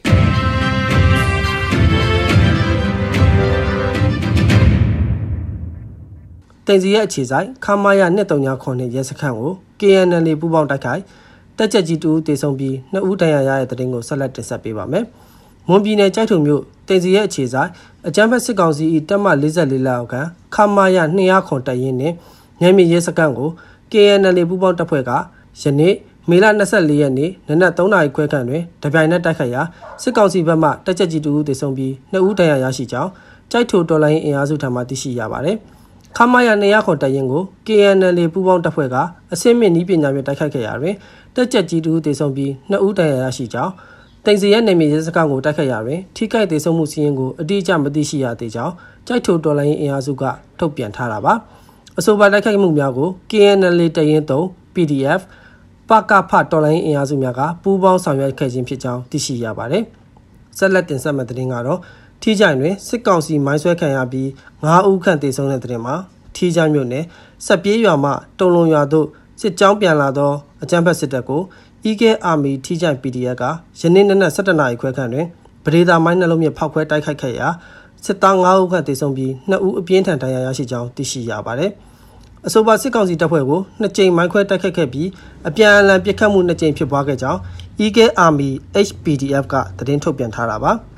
[6.66, 11.02] တင်စီရဲ့အခြေဆိုင်ခမာယာ2339ရဲစခန်းကို KNL ပူးပေါင်းတိုက်ခိုက်
[11.58, 15.04] တက်ချက်ကြီးတူတေဆုံးပြီးနှစ်ဦးတန်ရာရတဲ့တရင်ကိုဆက်လက်တင်ဆက်ပေးပါမယ်။
[15.68, 17.70] မွန်ပြည်နယ်ကြိုက်ထုံမြို့တင်စီရဲ့အခြေဆိုင်
[18.08, 22.14] အကြမ်းဖက်စစ်ကောင်စီ၏တပ်မ44လောက်ခန့်ခမာယာ200ခွန်တရင်နှင့်
[22.60, 23.50] ညမြေရဲစခန်းကို
[23.92, 25.10] KNL ပူးပေါင်းတပ်ဖွဲ့က
[25.62, 25.94] ယနေ့
[26.28, 29.62] မေလ24ရက်နေ့နနက်3နာရီခွဲခန့်တွင်တပြိုင်နက်တိုက်ခိုက်ရာ
[30.02, 33.10] စစ်ကောင်စီဘက်မှတက်ချက်ကြီးတူတေဆုံးပြီးနှစ်ဦးတန်ရာရရှိကြောင်း
[33.50, 35.58] ကြိုက်ထုတော်လိုင်းအင်အားစုထံမှသိရှိရပါတယ်။
[36.16, 38.96] ခမာယာနေရခွန်တရင်ကို KNL ပူးပေါင်းတပ်ဖွဲ့က
[39.32, 40.94] အစင်းမြင့်ဤပညာဖြင့်တိုက်ခိုက်ခဲ့ရာတွင်
[41.34, 43.72] တက်ကြက်ကြီးတူတေဆုံးပြီးနှစ်ဦးတရားရရှိကြောင်း
[44.24, 48.72] တင်စီရဲ့နေမြေရဲစခန်းကိုတိုက်ခိုက်ရာတွင်ထိခိုက်ဒေဆုံးမှုစီးရင်ကိုအတိအကျမသိရှိရသေးကြောင်း
[49.06, 50.24] ကြိုက်ထိုတော်လိုင်းအင်အားစုက
[50.58, 51.34] ထုတ်ပြန်ထားတာပါ
[51.98, 55.20] အဆိုပါတိုက်ခိုက်မှုများကို KNL တရင်3 PDF
[55.88, 59.84] ပကဖတော်လိုင်းအင်အားစုများကပူးပေါင်းဆောင်ရွက်ခဲ့ခြင်းဖြစ်ကြောင်းသိရှိရပါတယ်
[60.58, 61.80] ဆက်လက်တင်ဆက်မယ့်သတင်းကတော့
[62.22, 64.28] ထီးကြိုင်တွင်စစ်ကောင်စီမိုင်းဆွဲခံရပြီး
[64.62, 65.94] 9ဦးခန့်သေဆုံးတဲ့တဲ့မှာ
[66.34, 67.04] ထီးကြိုင်မြို့နယ်
[67.46, 69.06] စက်ပြေးရွာမှတုံလုံရွာသို့
[69.40, 70.32] စစ်ကြောင်းပြန်လာသော
[70.62, 71.42] အကြမ်းဖက်စစ်တပ်ကို
[71.88, 73.44] EK Army ထီးကြိုင် PDF က
[73.80, 75.26] ယနေ့နနက်7:00နာရီခွဲခန့်တွင်
[75.64, 77.48] ပဒေသာမိုင်းနှလုံးမြစ်ဖောက်ခွဲတိုက်ခိုက်ခဲ့ရာ
[78.04, 81.70] စစ်သား9ဦးခန့်သေဆုံးပြီး2ဦးအပြင်းထန်ဒဏ်ရာရရှိကြောင်းသိရှိရပါတယ်။
[82.46, 85.08] အဆိုပါစစ်ကောင်စီတပ်ဖွဲ့ကိုနှစ်ကြိမ်မိုင်းခွဲတိုက်ခိုက်ခဲ့ပြီး
[85.48, 87.40] အပြန်အလှန်ပစ်ခတ်မှုနှစ်ကြိမ်ဖြစ်ပွားခဲ့ကြောင်း
[87.84, 88.50] EK Army
[88.86, 90.72] HPDF ကသတင်းထုတ်ပြန်ထားတာပါ။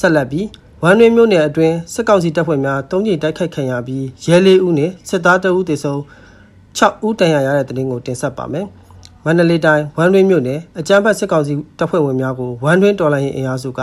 [0.00, 0.46] ဆက်လက်ပြီး
[0.82, 6.00] ဝမ်တွင်မြို့နယ်အတွင်းစစ်ကောင်စီတပ်ဖွဲ့များတုံးကျိတိုက်ခိုက်ခံရပြီးရဲလေးဦးနှင့်စစ်သားတအုပ်တေဆုံး
[6.78, 8.66] 6ဦးတန်ရာရတဲ့တရင်ကိုတင်ဆက်ပါမယ်။
[9.24, 13.80] မန္တလေးတိုင်းဝမ်တွင်းမြို့နယ်အကြမ်းဖက်စစ်ကောင်စီတပ်ဖွဲ့ဝင်များကိုဝမ်တွင်းတော်လိုင်းရင်အင်အားစုက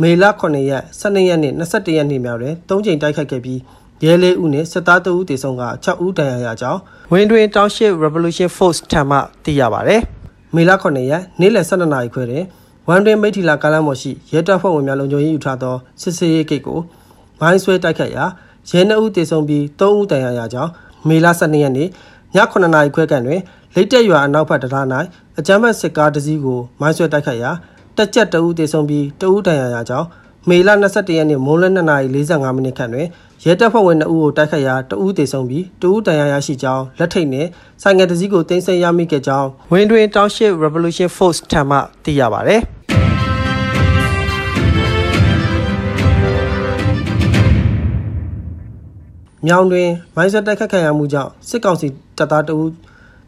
[0.00, 3.60] မေလ9ရက်12ရက်နေ့21ရက်နေ့များတွင်၃ကြိမ်တိုက်ခိုက်ခဲ့ပြီး
[4.04, 6.80] ရဲလေးဦးနဲ့စစ်သား2ဦးတေဆုံးက6ဦးတန်ရာရကြောင်း
[7.12, 9.96] ဝင်းတွင် Township Revolution Force ထံမှသိရပါဗျ။
[10.54, 12.44] မေလ9ရက်နေ့လယ်12နာရီခွဲတွင်
[12.88, 16.78] ဝမ်တွင်မိထီလာကားလမ်းပေါ်ရှိရဲတပ်ဖွဲ့ဝင်များလုံခြုံရေးယူထားသောစစ်စေးရေးဂိတ်ကို
[17.40, 18.24] မိုင်းဆွဲတိုက်ခတ်ရာ
[18.68, 20.70] ရဲနှုတ်တေဆုံးပြီး3ဦးတန်ရာရကြောင်း
[21.08, 21.88] မေလ12ရက်နေ့ည
[22.52, 23.40] 9နာရီခွဲကန်တွင်
[23.74, 24.86] လိတ်တက်ရွာအနောက်ဘက်တရား၌
[25.38, 27.50] အကြမ်းဖက်စစ်ကားတစ်စီးကိုမိုင်းဆွဲတိုက်ခတ်ရာ
[27.96, 30.06] တက်ကြက်တဦးတေဆုံးပြီးတဦးတန်ရာရကြောင်း
[30.48, 33.08] မေလ22ရက်နေ့မိုးလ2:45မိနစ်ခန့်တွင်
[33.44, 37.48] ရဲတပ်ဖွဲ့ဝင်2ဦးကိုတိုက်ခတ်ရာတဦးတေဆုံးပြီးတဦးတန်ရာရရှိကြောင်းလက်ထိတ်နှင့်
[37.82, 42.56] ဆိုင်ငယ်တစ်စီးကိုတင်ဆက်ရမိခဲ့ကြောင်းဝင်းတွင် Township Revolution Force ထံမှသိရပါဗျ။
[49.46, 52.70] မြောင်တွင်မိုင်းဆက်တိုက်ခတ်ခံရမှုကြောင့်စစ်ကောင်စီတပ်သားတအူး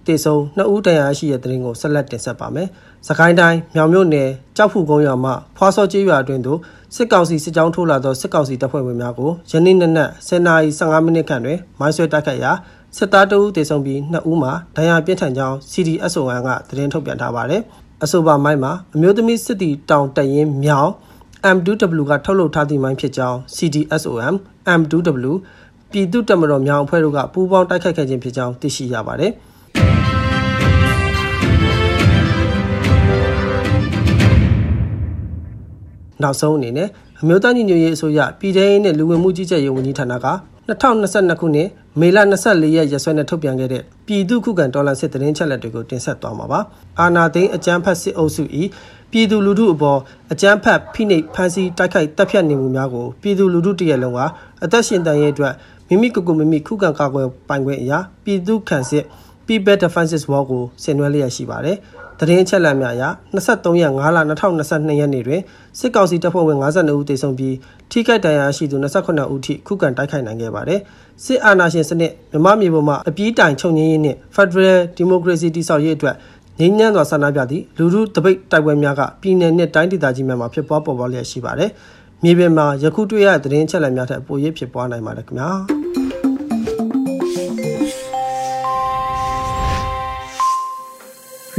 [0.06, 2.68] တေဆုံးနှစ်ဦးတရားရှိတဲ့တရင်ကိုဆက်လက်တင်ဆက်ပါမယ်။
[3.08, 6.58] စကိုင်းတိုင်းမြောင်မြို့နယ်ကြောက်ဖူကုန်းရွာမှဖွာစောကျေးရွာအတွင်းသို့
[6.96, 12.52] စစ်ကောင်စီစစ်ကြောင်းထိုးလာသောစစ်ကောင်စီတပ်ဖွဲ့ဝင်များကိုယနေ့နေ့နက်10:15မိနစ်ခန့်တွင်မိုင်းဆွဲတိုက်ခတ်ရာ
[12.96, 17.62] စစ်သားတအူးတေဆုံးပြီးနှစ်ဦးမှာဒဏ်ရာပြင်းထန်ကြောင်း CDSON ကသတင်းထုတ်ပြန်ထားပါတယ်။
[18.04, 20.90] အဆိုပါမိုင်းမှာအမျိုးသမီးစစ်တီတောင်တရင်မြောင်
[21.56, 24.34] M2W ကထုတ်လုပ်ထားသည့်မိုင်းဖြစ်ကြောင်း CDSOM
[24.78, 25.32] M2W
[25.90, 29.32] ပြည်သူ့တပ်မတော်မြောင်အဖွဲ့တို့ကပူးပေါင်းတိုက်ခိုက်ခဲ့ခြင်းဖြစ်ကြောင်းသိရှိရပါတယ်။
[36.22, 36.88] နောက်ဆုံးအနေနဲ့
[37.20, 40.28] အမျိုးသားညီညွတ်ရေးအစိုးရပြည်ထောင်စုနဲ့လူဝင်မှုကြီးကြပ်ရေးဝန်ကြီးဌာနက
[40.68, 41.68] 2022ခုနှစ်
[42.00, 46.60] မေလ24ရက်ရက်စွဲနဲ့ထုတ်ပြန်ခဲ့တဲ့ပြည်သူ့ခုခံတော်လှန်စစ်တရင်ချက်လက်တွေကိုတင်ဆက်သွားမှာပါ။
[47.00, 48.44] အာနာသိန်းအကြမ်းဖက်စစ်အုပ်စု၏
[49.10, 49.98] ပြည်သူလူထုအပေါ်
[50.32, 54.20] အကြမ်းဖက်ဖိနှိပ်ဖမ်းဆီးတိုက်ခိုက်တပ်ဖြတ်နေမှုများကိုပြည်သူလူထုတရက်လုံးက
[54.64, 55.54] အသက်ရှင်တန်ရေးအတွက်
[55.88, 59.04] မိမိကိုယ်ကိုမိမိခုခံကာကွယ်ပိုင်ခွင့်အရာပြည်သူ့ခံစစ်
[59.46, 61.76] People Defenses War ကိုဆင်နွှဲလျက်ရှိပါတယ်။
[62.20, 63.04] တရင်ချက်လက်များအရ
[63.34, 65.40] 23ရက်5လ2022ရက်နေ့တွင်
[65.78, 67.54] စစ်ကောင်စီတပ်ဖွဲ့ဝင်52ဦးသေဆုံးပြီး
[67.90, 70.80] ထိခိုက်ဒဏ်ရာရှိသူ28ဦးထိခုခံတိုက်ခိုက်နိုင်ခဲ့ပါတယ်။
[71.24, 76.16] စစ်အာဏာရှင်စနစ်မြမမြေပေါ်မှာအပြေးတိုင်ချုပ်ငင်းရေးနှင့် Federal Democracy တည်ဆောက်ရေးအတွက်
[76.60, 81.70] ငြိမ်းချမ်းစွာဆန္ဒပြသည့်လူထုတပိတ်တိုက်ပွဲများကပြည်내နဲ့တိုင်းဒေသကြီးများမှာဖြစ်ပွားပေါ်ပေါက်လျက်ရှိပါတယ်။
[82.24, 85.50] မြေပြင်မှာယခုတွေ့ရတဲ့သတင်းချက်လက်များထက်ပိုရဖြစ်ပွားနိုင်ပါတယ်ခင်ဗျာ။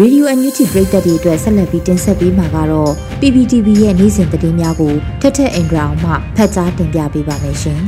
[0.03, 7.81] Radio Annuity ပရိသတ်တွေအတွက်ဆက်လက်ပြီးတင်ဆက်ပေးမှာကတော့ PPTV ရဲ့နေ့စဉ်သတင်းများကိုထက်ထက်အင်ဒရာအောင်မှဖတ်ကြားတင်ပြပေးပါမယ်ရှင်။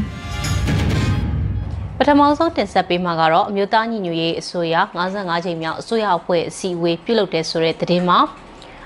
[1.97, 4.75] ပထမဆုံးတင်ဆက်ပေးမှာကတော့အမျိုးသားညီညွတ်ရေးအစိုးရ
[5.09, 8.19] 55ချိန်မြောက်အစိုးရအဖွဲ့အစည်းအဝေးပြုလုပ်တဲ့ဆိုတဲ့သတင်းမှာ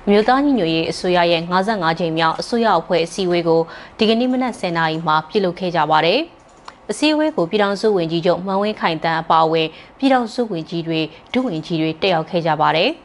[0.06, 3.62] အမျိုးသားညီညွတ်ရေးအစိုးရရဲ့55ချိန်မြောက်အစိုးရအဖွဲ့အစည်းအဝေးကို
[3.98, 6.20] ဒီကနေ့မနက်10:00နာရီမှာပြုလုပ်ခဲ့ကြပါတယ်။
[6.92, 11.00] အစည်းအဝေးကိုပြည်ထောင်စုဝန်ကြီးချုပ်မှန်ဝင်းခိုင်တန်းအပါအဝင်ပြည်ထောင်စုဝန်ကြီးတွေ
[11.34, 12.92] ဒုဝန်ကြီးတွေတက်ရောက်ခဲ့ကြပါတယ်။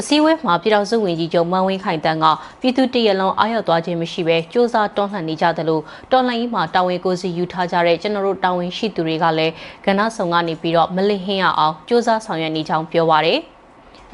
[0.00, 2.26] အစည်းအဝေးမှာပြည်တော်စုဝန်ကြီးချုပ်မန်ဝင်းခိုင်တန်းက
[2.60, 9.52] ပြည်သူတရလုံးအားရသွားခြင်းမရှိဘဲစ조사တွန်းလှန်နေကြသလိုတော်လှန်ရေးမှာတာဝန်ကိုစီယူထားကြတဲ့ကျွန်တော်တို့တာဝန်ရှိသူတွေကလည်း
[9.86, 13.40] ကဏ္ဍဆောင်ကနေပြီးတော့မလစ်ဟင်းရအောင်စ조사ဆောင်ရွက်နေကြောင်းပြောပါရယ်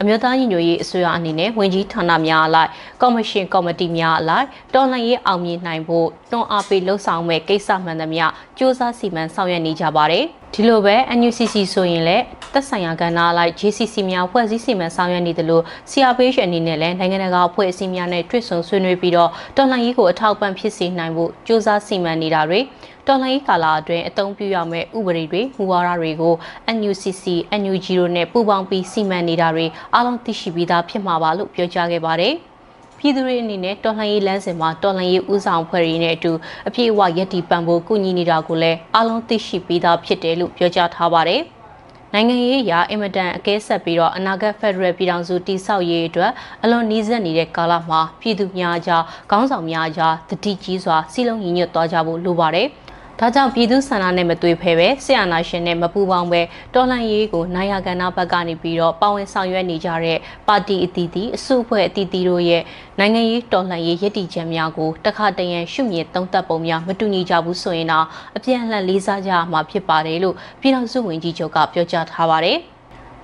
[0.00, 2.70] အမျိုးသားညီညွတ်ရေးအစိုးရအနေနဲ့ဝင်ကြီးဌာနများအလိုက်
[3.02, 22.60] ကော်မရှင်ကော်မတီများအလိုက်တော်လှန်ရေးအောင်မြင်နိုင်ဖို့တွန်းအားပေးလှုံ့ဆော်မဲ့ကိစ္စမှန်သမျှစ조사စီမံဆောင်ရွက်နေကြပါတယ်။ဒီလိုပဲ NUCC ဆိုရင်လည်းသက်ဆိုင်ရာကဏ္ဍအလိုက် JCC များဖွဲ့စည်းစီမံဆောင်ရွက်နေတယ်လို့ CRPH အနေနဲ့လည်းနိုင်ငံတကာအဖွဲ့အစည်းများနဲ့တွေ့ဆုံဆွေးနွေးပြီးတော့တော်လှန်ရေးကိုအထောက်ပံ့ဖြစ်စေနိုင်ဖို့စ조사စီမံနေတာတွေ
[23.07, 26.33] တော်လှန်ရေးကာလအတွင်းအသုံးပြုရမယ့်ဥပဒေတွေမူဝါဒတွေကို
[26.77, 27.23] NUCC
[27.61, 32.33] NUG တို့နဲ့ပူးပေါင်းပြီးစီမံနေတာတွေအားလုံးသိရှိပြီးသားဖြစ်မှာပါလို့ပြောကြားခဲ့ပါတယ်။
[32.97, 36.31] ပြည်သူတွေအနေနဲ့တော်လှန်ရေးလမ်းစဉ်မှာတော်လှန်ရေးဦးဆောင်ဖွဲ့ရင်းနဲ့အတူ
[36.67, 41.41] အပြည့်အဝရည်တည်ပံ့ပိုးကူညီနေတာကိုလည်းအားလုံးသိရှိပြီးသားဖြစ်တယ်လို့ပြောကြားထားပါတယ်။
[42.13, 46.31] နိုင်ငံရေးရာအင်မတန်အကဲဆက်ပြီးတော့အနာဂတ်ဖက်ဒရယ်ပြည်ထောင်စုတည်ဆောက်ရေးအတွက်
[46.63, 52.69] အလွန်နှီးစပ်နေတဲ့ကာလမှာပြည်သူများကြားခေါင်းဆောင်များကြားတတိကြီးစွာစီလုံးညီညွတ်သွားကြဖို့လိုပါတယ်။
[53.25, 56.41] ဒါကြောင့်ပြည်သူဆန္ဒနဲ့မသွေဖဲပဲဆရာနာရှင်နဲ့မပူပေါင်းပဲ
[56.73, 62.63] တော်လှန်ရေးကိုနိုင်ရကဏ္ဍဘက်ကနေပြီးတော့ပါဝင်ဆောင်ရွက်နေကြတဲ့ပါတီအသီးသီးအစုအဖွဲ့အသီးသီးတို့ရဲ့
[62.99, 68.05] နိုင်ငံရေးတော်လှန်ရေးရည်တည်ချက်များကိုတခါတရံရှုမြင်သုံးသပ်ပုံများမတူညီကြဘူးဆိုရင်တော့
[68.37, 72.59] အပြန်အလှန်လေးစားကြမှာဖြစ်ပါတယ်လို့ပြည်ထောင်စုဝန်ကြီးချုပ်ကပြောကြားထားပါတယ်။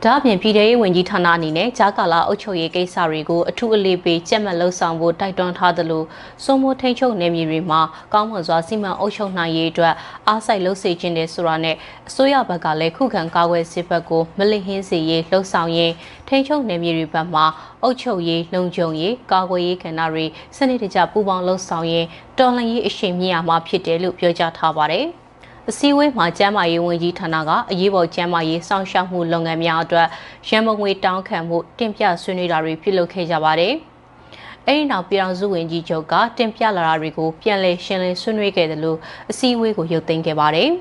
[0.05, 6.03] ဒါအပြင်ပြည်ထောင်ရေးဝန်ကြီးဌာနအနေနဲ့ဂျာကာလာအုပ်ချုပ်ရေးကိစ္စတွေကိုအထူးအလေးပေးကြက်မှတ်လှုပ်ဆောင်ဖို့တိုက်တွန်းထားသလို
[6.43, 7.81] စိုးမိုးထိန်ချုပ်နယ်မြေတွေမှာ
[8.13, 9.93] ကောင်းမွန်စွာစီမံအုပ်ချုပ်နိုင်ရေးအတွက်
[10.27, 11.75] အားစိုက်လှုပ်စေခြင်းတဲ့ဆိုတာနဲ့
[12.07, 15.93] အစိုးရဘက်ကလည်းခုခံကာကွယ်စစ်ဘက်ကိုမလစ်ဟင်းစေရေးလှုပ်ဆောင်ရင်း
[16.27, 17.45] ထိန်ချုပ်နယ်မြေတွေဘက်မှာ
[17.83, 20.25] အုပ်ချုပ်ရေးလုံခြုံရေးကာကွယ်ရေးကဏ္ဍတွေ
[20.57, 22.07] စနစ်တကျပူးပေါင်းလှုပ်ဆောင်ရင်း
[22.37, 25.07] တော်လှန်ရေးအရှိန်မြင့်ရမှာဖြစ်တယ်လို့ပြောကြားထားပါတယ်။
[25.69, 30.07] အအစည်းအဝေးမှာကျန်းမာရေးဝန်ကြီးဌာနကအရေးပေါ်ကျန်းမာရေးစောင့်ရှောက်မှုလုပ်ငန်းများအတွက်
[30.49, 33.73] ရန်ပုံငွေတောင်းခံမှုတင်ပြဆွေးနွေးတာတွေပြုလုပ်ခဲ့ကြပါတယ်။
[34.67, 38.97] အဲဒီနောက်ပြည်အောင်စုဝန်ကြီးချုပ်ကတင်ပြလာတာတွေကိုပြန်လည်ရှင်းလင်းဆွေးနွေးခဲ့တယ်လို့
[39.31, 40.69] အစည်းအဝေးကိုရုပ်သိမ်းခဲ့ပါတယ်။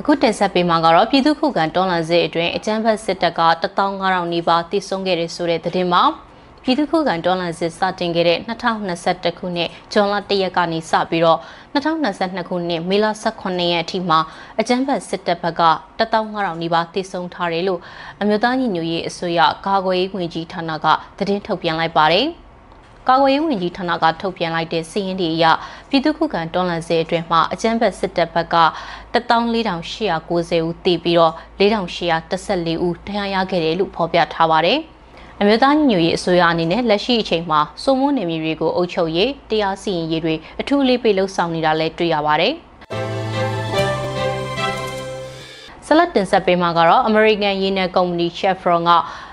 [0.00, 6.02] အခုတင်ဆက်ပေးမှာကတော့ပြည်သူ့ခုခံတော်လှန်စစ်အတွင်းအကြမ်းဖက်စစ်တပ်က15000နီးပါးတိစုံခဲ့တဲ့ဆိုတဲ့သတင်းမှာ
[6.64, 11.38] ပြည်သူ့ခုခံတော်လှန်စစ်စတင်ခဲ့တဲ့2021ခုနှစ်ဇွန်လ1ရက်ကနေစပြီးတော့
[11.74, 14.18] 2022ခုနှစ်မေလ18ရက်အထိမှာ
[14.60, 15.62] အကြမ်းဖက်စစ်တပ်ဘက်က
[15.98, 17.80] 15000နီးပါးတိစုံထားတယ်လို့
[18.20, 20.86] အမျိုးသားညီညွတ်ရေးအစိုးရကာကွယ်ရေးဝန်ကြီးဌာနက
[21.18, 22.26] သတင်းထုတ်ပြန်လိုက်ပါတယ်။
[23.08, 25.44] ကာကွယ်ရေးဝန်ကြီးဌာနကထုတ်ပြန်လိုက်တဲ့စီးရင်တွေအရ
[25.88, 28.56] ပြည်သူ့ခုခံတော်လှန်ရေးအတွင်းမှာအကြမ်းဖက်စစ်တပ်ဘက်က
[29.14, 34.80] 14890ဦးတည်ပြီးတော့4814ဦးတရားရခဲ့တယ်လို့ဖော်ပြထားပါတယ်။
[35.42, 42.52] အမျိုးသားညီညွတ်ရေးအစိုးရအနေနဲ့လက်ရှိအချိန်မှာစုံမနေမျိုးတွေကိုအုပ်ချုပ်ရေးတရားစီရင်ရေးတွေအထူးလေးပေးလှုပ်ဆောင်နေတာလည်းတွေ့ရပါတယ်။
[45.86, 48.90] ဆလတ်တင်ဆက်ပေးမှာကတော့ American ရေနံကုမ္ပဏီ Chevron က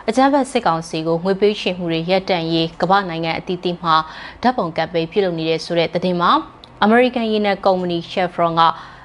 [0.08, 3.96] အကြမ်းဖက်စစ်ကောင်စီကိုငွေပေးချေမှုတွေရပ်တန့်ရေးကမ္ဘာနိုင်ငံအသီးသီးမှာ
[4.42, 6.32] ဓာတ်ပုံကပ်ပိတ်ပြုလုပ်နေတဲ့ဆိုတဲ့သတင်းမှာ
[6.86, 8.62] American ရေနံကုမ္ပဏီ Chevron က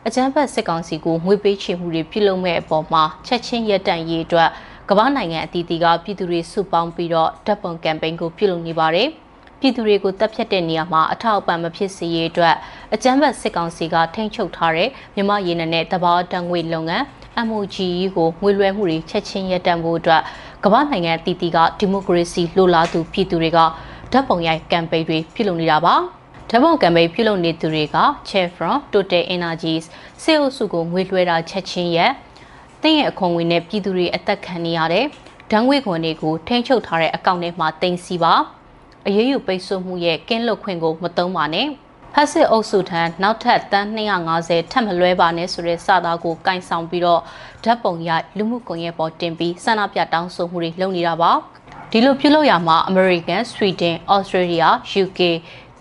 [0.07, 4.51] အကြမ်းဖက်စစ်ကောင်စီကိုငွေပေးချေမှုတွေပြုလုပ်မဲ့အပေါ်မှာချက်ချင်းရပ်တန့်ရေးအတွက်
[4.91, 9.09] ကမ္ဘာနိုင်ငံအသီးသီးကပြည်သူတွေစုပေါင်းပြီးတော့ဓာတ်ပုံကမ်ပိန်းကိုပြုလုပ်နေပါတယ်
[9.61, 12.55] ပြည်သူတွေကိုတပ်ဖြတ်တဲ့နေရာမှာအထောက်အပံ့မဖြစ်စေရေးအတွက်
[12.95, 17.05] အကြမ်းဖက်စစ်ကောင်စီကထိန်းချုပ်ထားတဲ့မြမရေနံနဲ့တဘာတန်ငွေလုပ်ငန်း
[17.49, 20.23] MOGE ကိုငွေလွှဲမှုတွေချက်ချင်းရပ်တန့်ဖို့အတွက်
[20.65, 23.59] ကမ္ဘာနိုင်ငံတည်တည်ကဒီမိုကရေစီလိုလားသူပြည်သူတွေက
[24.13, 25.95] ဓာတ်ပုံရိုက်ကမ်ပိန်းတွေပြုလုပ်နေတာပါ
[26.51, 27.97] ဓာတ်ပုံကမ်ပိန်းပြုလုပ်နေသူတွေက
[28.29, 29.85] Chevron Total Energies
[30.23, 31.99] စေအုပ်စုကိုငွေလွှဲတာချက်ချင်းရ
[32.83, 35.05] က်တင်းရဲ့အခွန်ငွေနဲ့ပြည်သူတွေအသက်ခံနေရတဲ့
[35.51, 38.35] ဓာတ်ငွေခွန်တွေကိုထိန်းချုပ်ထားတဲ့အကောင့်ထဲမှာတင်စီပါ
[39.07, 41.67] အရေးယူပိတ်ဆို့မှုရဲ့ကင်းလွတ်ခွင့်ကိုမသုံးပါနဲ့
[42.15, 43.89] ဖက်စစ်အုပ်စုထံနောက်ထပ်တန်း
[44.29, 47.21] 250ထပ်မလွဲပါနဲ့ဆိုတဲ့စာသားကိုကင်ဆောင်ပြီးတော့
[47.65, 51.33] ဓာတ်ပုံရိုက်လူမှုကွန်ရက်ပေါ်တင်ပြီးဆန္ဒပြတောင်းဆိုမှုတွေလုပ်နေတာပါ
[51.91, 54.69] ဒီလိုပြုလုပ်ရမှာ American, Sweden, Australia,
[55.03, 55.21] UK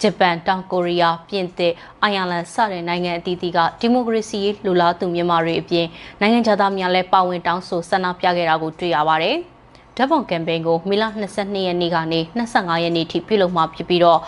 [0.01, 5.87] ဂျပန်တောင်ကိုရီးယားပြင်သစ်အိုင်ယာလန်စတဲ့နိုင်ငံအသီးသီးကဒီမိုကရေစီရေးလူလားသူမြန်မာတွေအပြင်
[6.19, 9.37] နိုင်ငံသားများလည်းပါဝင်တောင်းဆိုဆန္ဒပြခဲ့တာကိုတွေ့ရပါတယ်။
[9.97, 11.03] ဓာတ်ပုံကမ်ပိန်းကိုမေလ
[11.35, 14.19] 22ရက်နေ့ကနေ25ရက်နေ့ထိပြုလုပ်မှာဖြစ်ပြီးတော့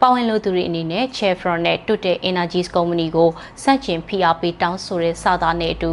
[0.00, 3.30] ပါဝင်လို့သူတွေအနေနဲ့ Chevron နဲ့ Total Energies Company ကို
[3.62, 5.90] စန့်ကျင်ဖိအားပေးတောင်းဆိုတဲ့စာသားနဲ့အတူ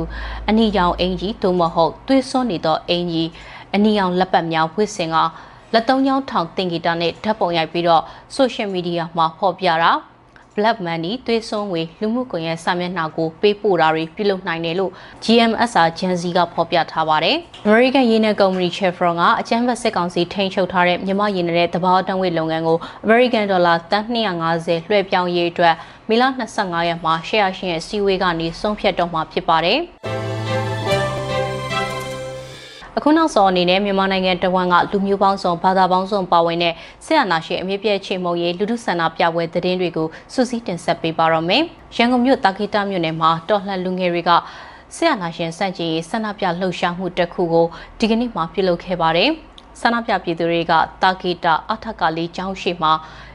[0.50, 3.24] အနီရောင်အင်ဂျီသို့မဟုတ်သွေးစွန်းနေသောအင်ဂျီ
[3.76, 5.17] အနီရောင်လက်ပတ်များဝှစ်စင်က
[5.74, 8.04] လက်သုံးချောင်းထောင်တင်ဂီတာနဲ့ဓာတ်ပုံရိုက်ပြီးတော့
[8.38, 9.92] social media မှာဖော်ပြတာ
[10.56, 14.92] Black Money သွေးစွန်းဝေလူမှုကွန်ရက်စာမျက်နှာကိုပေးပို့တာတွေပြုလုပ်နိုင်တယ်လို့
[15.24, 17.36] GMSR Genzi ကဖော်ပြထားပါတယ်။
[17.68, 25.76] American ရေနံကုမ္ပဏီ Chevron ကအကြမ်းဖက်စစ်ကောင်စီထိန်းချုပ်ထားတဲ့မြန်မာရေနံနဲ့တဘာတံငွေလုပ်ငန်းကို American Dollar တန်း250လွှဲပြောင်းရေးအတွက်
[26.10, 26.24] မေလ
[26.56, 29.80] 25ရက်မှာ share ရှင်ရဲ့စီဝေးကနေဆုံးဖြတ်တော့မှာဖြစ်ပါတယ်။
[33.04, 36.74] အခုနောက်ဆုံးအနေနဲ့မြန်မာနိုင်ငံတဝန်းကလူမျိုးပေါင်းစုံဘာသာပေါင်းစုံပါဝင်တဲ့
[37.06, 41.64] ဆရာနာရှင်အမြင့်ပြည့်ချိန်မုံရေးလူထုဆန္ဒပြပွဲသတင်းတွေကိုစူးစီးတင်ဆက်ပေးပါရမယ်။
[41.96, 44.32] ရန်ကုန်မြို့တာကိတာမြို့နယ်မှာတော်လှန်လူငယ်တွေက
[44.96, 47.66] ဆရာနာရှင်စန့်ကျင်ရေးဆန္ဒပြလှုပ်ရှားမှုတစ်ခုကို
[48.00, 49.30] ဒီကနေ့မှပြုလုပ်ခဲ့ပါတယ်။
[49.82, 52.94] ဆန္ဒပြပြည်သူတွေကတာကိတာအထက်ကလေးကျောင်းရှိမှာ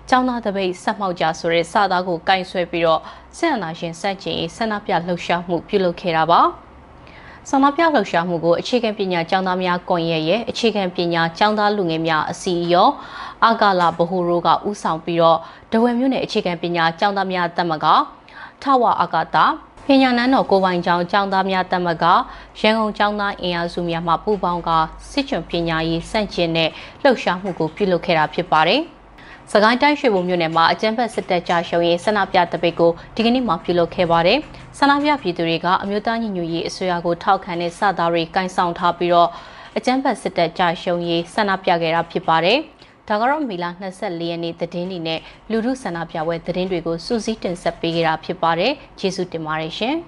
[0.09, 3.01] ကျောင်းသားတပိတ်ဆက်မှောက်ကြဆိုတဲ့စာသားကိုကင်ဆွဲပြီးတော့
[3.37, 6.43] ဆရာနာရှင်စန့်ကျင်ရေးဆန္ဒပြလှုပ်ရှားမှုပြုလုပ်ခဲ့တာပါ။
[7.51, 12.93] ဆန္ဒပြလှုပ်ရှားမှုကိုအခြေခံပညာကျောင်းသားများကွန်ရက်ရဲ့အခြေခံပညာကျောင်းသားလူငယ်များအစည်းအရုံး
[13.45, 15.39] အာဂလာဘဟုရိုးကဥဆောင်ပြီးတော့
[15.73, 17.87] ဒဝယ်မြို့နယ်အခြေခံပညာကျောင်းသားများတက်မက
[18.63, 19.45] ထဝအာဂတာ
[19.87, 22.05] ပညာနန်းတော်ကိုပိုင်ကျောင်းကျောင်းသားများတက်မက
[22.61, 24.71] ရန်ကုန်ကျောင်းသားအင်အားစုများမှပူးပေါင်းက
[25.11, 26.71] စစ်ချွန်ပညာရေးစန့်ကျင်တဲ့
[27.03, 28.83] လှုပ်ရှားမှုကိုပြုလုပ်ခဲ့တာဖြစ်ပါတယ်။
[29.53, 34.39] စကိုင်းတိုင်းရွှေဘုံမြို့နယ်မှာအကြမ်းဖက်စစ်တပ်ကြားရှုံရေးဆန္ဒပြတပိတ်ကိုဒီကနေ့မှပြုလုပ်ခဲ့ပါတယ်။
[34.79, 39.29] ဆန္ဒပြပြည်သူတွေကအမျိုးသားညီညွတ်ရေးအစိုးရကိုထောက်ခံတဲ့စတာတွေကင်ဆောင်ထားပြီးတော့
[39.77, 42.59] အကြမ်းဖက်စစ်တပ်ကြားရှုံရေးဆန္ဒပြခဲ့တာဖြစ်ပါတယ်။
[43.09, 49.95] ဒါကတော့မီလာ24ရက်နေ့သတင်းတွေနဲ့လူထုဆန္ဒပြပွဲသတင်းတွေကိုစူးစီးတင်ဆက်ပေးကြတာဖြစ်ပါတယ်။ကျေးဇူးတင်ပါတယ်ရှင်။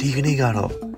[0.00, 0.97] ဒီကနေ့ကတော့